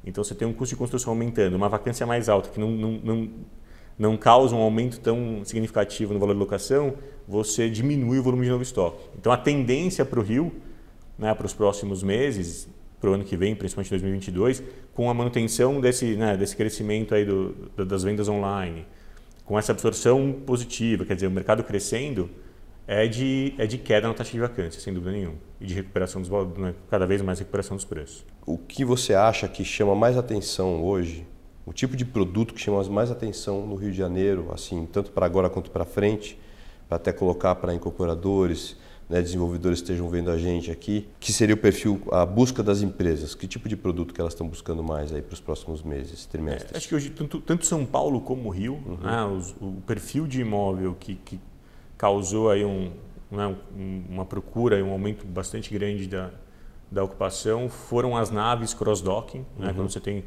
Então 0.05 0.25
você 0.25 0.35
tem 0.35 0.47
um 0.47 0.53
custo 0.53 0.75
de 0.75 0.79
construção 0.79 1.13
aumentando, 1.13 1.55
uma 1.55 1.69
vacância 1.69 2.05
mais 2.05 2.29
alta 2.29 2.51
que 2.51 2.59
não, 2.59 2.71
não, 2.73 2.93
não, 3.05 3.31
não 4.03 4.17
causa 4.17 4.57
um 4.57 4.61
aumento 4.61 4.99
tão 4.99 5.45
significativo 5.45 6.13
no 6.13 6.19
valor 6.19 6.35
de 6.35 6.41
locação, 6.41 6.95
você 7.27 7.71
diminui 7.71 8.19
o 8.19 8.23
volume 8.23 8.43
de 8.45 8.51
novo 8.51 8.63
estoque. 8.65 8.99
Então 9.17 9.31
a 9.31 9.37
tendência 9.37 10.05
para 10.05 10.19
o 10.19 10.23
Rio, 10.25 10.53
né, 11.17 11.33
para 11.33 11.47
os 11.47 11.55
próximos 11.55 12.03
meses, 12.03 12.69
para 13.01 13.11
o 13.11 13.15
ano 13.15 13.23
que 13.23 13.37
vem, 13.37 13.55
principalmente 13.55 13.91
2022, 13.91 14.61
com 14.93 15.09
a 15.09 15.15
manutenção 15.15 15.81
desse, 15.81 16.17
né, 16.17 16.37
desse 16.37 16.57
crescimento 16.57 17.15
aí 17.15 17.25
do, 17.25 17.55
das 17.87 18.03
vendas 18.03 18.29
online, 18.29 18.85
com 19.45 19.57
essa 19.57 19.71
absorção 19.71 20.33
positiva, 20.45 21.05
quer 21.05 21.15
dizer, 21.15 21.29
o 21.29 21.31
mercado 21.31 21.63
crescendo, 21.63 22.29
é 22.89 23.07
de, 23.07 23.55
é 23.57 23.69
de 23.69 23.79
queda 23.79 24.09
na 24.09 24.15
taxa 24.15 24.33
de 24.33 24.41
vacância, 24.41 24.81
sem 24.81 24.93
dúvida 24.93 25.13
nenhuma, 25.13 25.37
e 25.61 25.67
de 25.67 25.75
recuperação 25.75 26.21
dos 26.21 26.29
né, 26.59 26.75
cada 26.91 27.07
vez 27.07 27.23
mais 27.23 27.39
recuperação 27.39 27.77
dos 27.77 27.85
preços. 27.85 28.25
O 28.45 28.59
que 28.59 28.85
você 28.85 29.15
acha 29.15 29.47
que 29.47 29.65
chama 29.65 29.95
mais 29.95 30.17
atenção 30.17 30.83
hoje 30.83 31.25
o 31.65 31.73
tipo 31.73 31.97
de 31.97 32.05
produto 32.05 32.53
que 32.55 32.61
chama 32.61 32.83
mais 32.85 33.11
atenção 33.11 33.67
no 33.67 33.75
Rio 33.75 33.91
de 33.91 33.97
Janeiro, 33.97 34.51
assim, 34.53 34.87
tanto 34.87 35.11
para 35.13 35.27
agora 35.27 35.49
quanto 35.49 35.71
para 35.71 35.85
frente, 35.85 36.39
para 36.89 36.97
até 36.97 37.13
colocar 37.13 37.55
para 37.55 37.73
incorporadores, 37.73 38.77
né, 39.09 39.21
desenvolvedores 39.21 39.81
que 39.81 39.85
estejam 39.85 40.09
vendo 40.09 40.31
a 40.31 40.39
gente 40.39 40.71
aqui, 40.71 41.07
que 41.21 41.33
seria 41.33 41.55
o 41.55 41.59
perfil, 41.59 42.01
a 42.11 42.25
busca 42.25 42.63
das 42.63 42.83
empresas, 42.83 43.35
que 43.35 43.47
tipo 43.47 43.69
de 43.69 43.77
produto 43.77 44.13
que 44.13 44.21
elas 44.21 44.33
estão 44.33 44.49
buscando 44.49 44.83
mais 44.83 45.13
aí 45.13 45.23
para 45.23 45.35
os 45.35 45.41
próximos 45.41 45.83
meses, 45.83 46.27
trimestres? 46.27 46.73
É, 46.73 46.77
acho 46.77 46.89
que 46.89 46.95
hoje 46.95 47.11
tanto, 47.11 47.41
tanto, 47.41 47.67
São 47.67 47.85
Paulo 47.85 48.21
como 48.21 48.49
Rio, 48.49 48.81
uhum. 48.87 48.97
né, 48.97 49.25
os, 49.25 49.55
o 49.61 49.83
perfil 49.87 50.27
de 50.27 50.41
imóvel 50.41 50.97
que, 50.99 51.15
que 51.17 51.39
causou 51.97 52.51
aí 52.51 52.65
um, 52.65 52.91
né, 53.31 53.55
uma 54.09 54.25
procura 54.25 54.79
e 54.79 54.83
um 54.83 54.91
aumento 54.91 55.27
bastante 55.27 55.73
grande 55.73 56.07
da, 56.09 56.31
da 56.91 57.05
ocupação 57.05 57.69
foram 57.69 58.17
as 58.17 58.31
naves 58.31 58.75
cross-docking, 58.75 59.45
né, 59.59 59.69
uhum. 59.69 59.75
quando 59.75 59.91
você 59.91 60.01
tem 60.01 60.25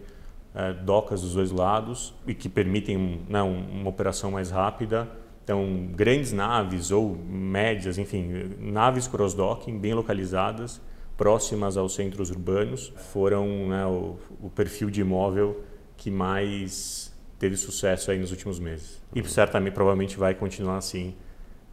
é, 0.55 0.71
docas 0.71 1.21
dos 1.21 1.33
dois 1.33 1.51
lados 1.51 2.13
e 2.25 2.33
que 2.33 2.47
permitem 2.47 3.21
né, 3.27 3.41
uma 3.41 3.89
operação 3.89 4.31
mais 4.31 4.49
rápida. 4.49 5.07
Então, 5.43 5.89
grandes 5.91 6.31
naves 6.31 6.91
ou 6.91 7.15
médias, 7.15 7.97
enfim, 7.97 8.55
naves 8.59 9.07
cross-docking 9.07 9.77
bem 9.77 9.93
localizadas, 9.93 10.81
próximas 11.17 11.77
aos 11.77 11.93
centros 11.93 12.31
urbanos, 12.31 12.91
foram 13.11 13.67
né, 13.67 13.85
o, 13.85 14.17
o, 14.41 14.49
perfil 14.49 14.89
de 14.89 15.01
imóvel 15.01 15.61
que 15.97 16.09
mais 16.09 17.13
teve 17.37 17.57
sucesso 17.57 18.09
aí 18.09 18.17
nos 18.17 18.31
últimos 18.31 18.59
meses. 18.59 19.01
E 19.13 19.23
certamente, 19.25 19.73
provavelmente, 19.73 20.17
vai 20.17 20.33
continuar 20.33 20.77
assim 20.77 21.13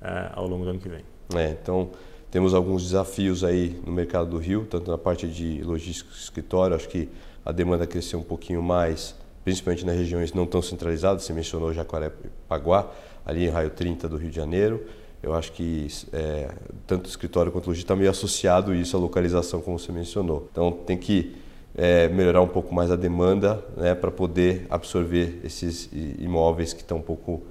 é, 0.02 0.30
ao 0.34 0.46
longo 0.46 0.64
do 0.64 0.70
ano 0.70 0.78
que 0.78 0.88
vem. 0.88 1.04
É, 1.34 1.50
então, 1.50 1.90
Temos 2.32 2.54
alguns 2.54 2.82
desafios 2.82 3.44
aí 3.44 3.78
no 3.86 3.92
mercado 3.92 4.30
do 4.30 4.38
Rio, 4.38 4.66
tanto 4.68 4.90
na 4.90 4.96
parte 4.96 5.28
de 5.28 5.62
logística 5.62 6.10
e 6.10 6.18
escritório, 6.18 6.74
acho 6.74 6.88
que 6.88 7.06
a 7.44 7.52
demanda 7.52 7.86
cresceu 7.86 8.18
um 8.18 8.22
pouquinho 8.22 8.62
mais, 8.62 9.14
principalmente 9.44 9.84
nas 9.84 9.94
regiões 9.94 10.32
não 10.32 10.46
tão 10.46 10.62
centralizadas, 10.62 11.24
você 11.24 11.32
mencionou 11.34 11.74
Jacarepaguá, 11.74 12.90
ali 13.26 13.44
em 13.44 13.48
raio 13.50 13.68
30 13.68 14.08
do 14.08 14.16
Rio 14.16 14.30
de 14.30 14.36
Janeiro. 14.36 14.82
Eu 15.22 15.34
acho 15.34 15.52
que 15.52 15.86
é, 16.10 16.50
tanto 16.86 17.06
escritório 17.06 17.52
quanto 17.52 17.66
logística 17.66 17.92
está 17.92 17.96
meio 17.96 18.10
associado 18.10 18.74
isso 18.74 18.96
à 18.96 18.98
localização, 18.98 19.60
como 19.60 19.78
você 19.78 19.92
mencionou. 19.92 20.48
Então 20.50 20.72
tem 20.72 20.96
que 20.96 21.36
é, 21.74 22.08
melhorar 22.08 22.40
um 22.40 22.48
pouco 22.48 22.74
mais 22.74 22.90
a 22.90 22.96
demanda 22.96 23.62
né, 23.76 23.94
para 23.94 24.10
poder 24.10 24.66
absorver 24.70 25.38
esses 25.44 25.90
imóveis 26.18 26.72
que 26.72 26.80
estão 26.80 26.96
um 26.96 27.02
pouco, 27.02 27.42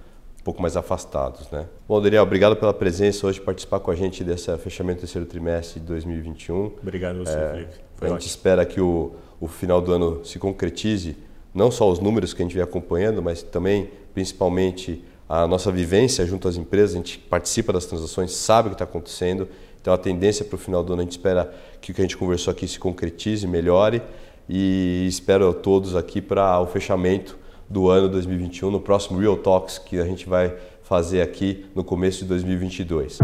um 0.41 0.43
pouco 0.43 0.59
mais 0.61 0.75
afastados. 0.75 1.49
Né? 1.51 1.67
Bom, 1.87 2.01
Daniel, 2.01 2.23
obrigado 2.23 2.55
pela 2.55 2.73
presença 2.73 3.27
hoje, 3.27 3.39
participar 3.39 3.79
com 3.79 3.91
a 3.91 3.95
gente 3.95 4.23
desse 4.23 4.55
fechamento 4.57 4.97
do 4.97 5.01
terceiro 5.01 5.27
trimestre 5.27 5.79
de 5.79 5.85
2021. 5.85 6.65
Obrigado 6.81 7.19
você, 7.19 7.37
é, 7.37 7.51
Felipe. 7.51 7.73
Foi 7.95 8.07
a 8.07 8.11
ótimo. 8.11 8.19
gente 8.19 8.29
espera 8.29 8.65
que 8.65 8.81
o, 8.81 9.13
o 9.39 9.47
final 9.47 9.79
do 9.79 9.93
ano 9.93 10.25
se 10.25 10.39
concretize, 10.39 11.15
não 11.53 11.69
só 11.69 11.87
os 11.87 11.99
números 11.99 12.33
que 12.33 12.41
a 12.41 12.45
gente 12.45 12.55
vem 12.55 12.63
acompanhando, 12.63 13.21
mas 13.21 13.43
também, 13.43 13.91
principalmente, 14.15 15.05
a 15.29 15.47
nossa 15.47 15.71
vivência 15.71 16.25
junto 16.25 16.47
às 16.47 16.57
empresas, 16.57 16.95
a 16.95 16.97
gente 16.97 17.19
participa 17.19 17.71
das 17.71 17.85
transações, 17.85 18.31
sabe 18.33 18.67
o 18.67 18.71
que 18.71 18.75
está 18.75 18.85
acontecendo. 18.85 19.47
Então 19.79 19.93
a 19.93 19.97
tendência 19.97 20.43
para 20.43 20.55
o 20.55 20.59
final 20.59 20.83
do 20.83 20.93
ano 20.93 21.03
a 21.03 21.05
gente 21.05 21.13
espera 21.13 21.53
que 21.79 21.91
o 21.91 21.95
que 21.95 22.01
a 22.01 22.03
gente 22.03 22.17
conversou 22.17 22.51
aqui 22.51 22.67
se 22.67 22.79
concretize, 22.79 23.45
melhore 23.47 24.01
e 24.49 25.05
espero 25.07 25.53
todos 25.53 25.95
aqui 25.95 26.19
para 26.19 26.59
o 26.59 26.65
fechamento 26.65 27.37
do 27.71 27.89
ano 27.89 28.09
2021 28.09 28.69
no 28.69 28.79
próximo 28.79 29.19
Real 29.19 29.37
Talks 29.37 29.77
que 29.77 29.99
a 29.99 30.05
gente 30.05 30.27
vai 30.27 30.53
fazer 30.83 31.21
aqui 31.21 31.65
no 31.73 31.83
começo 31.83 32.19
de 32.19 32.25
2022. 32.25 33.19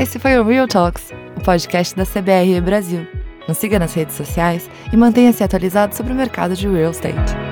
Esse 0.00 0.18
foi 0.18 0.38
o 0.38 0.44
Real 0.44 0.66
Talks, 0.66 1.12
o 1.38 1.44
podcast 1.44 1.94
da 1.94 2.06
CBRE 2.06 2.58
Brasil. 2.62 3.06
Nos 3.46 3.58
siga 3.58 3.78
nas 3.78 3.92
redes 3.92 4.14
sociais 4.14 4.70
e 4.92 4.96
mantenha-se 4.96 5.44
atualizado 5.44 5.94
sobre 5.94 6.12
o 6.12 6.16
mercado 6.16 6.54
de 6.54 6.66
real 6.66 6.90
estate. 6.90 7.49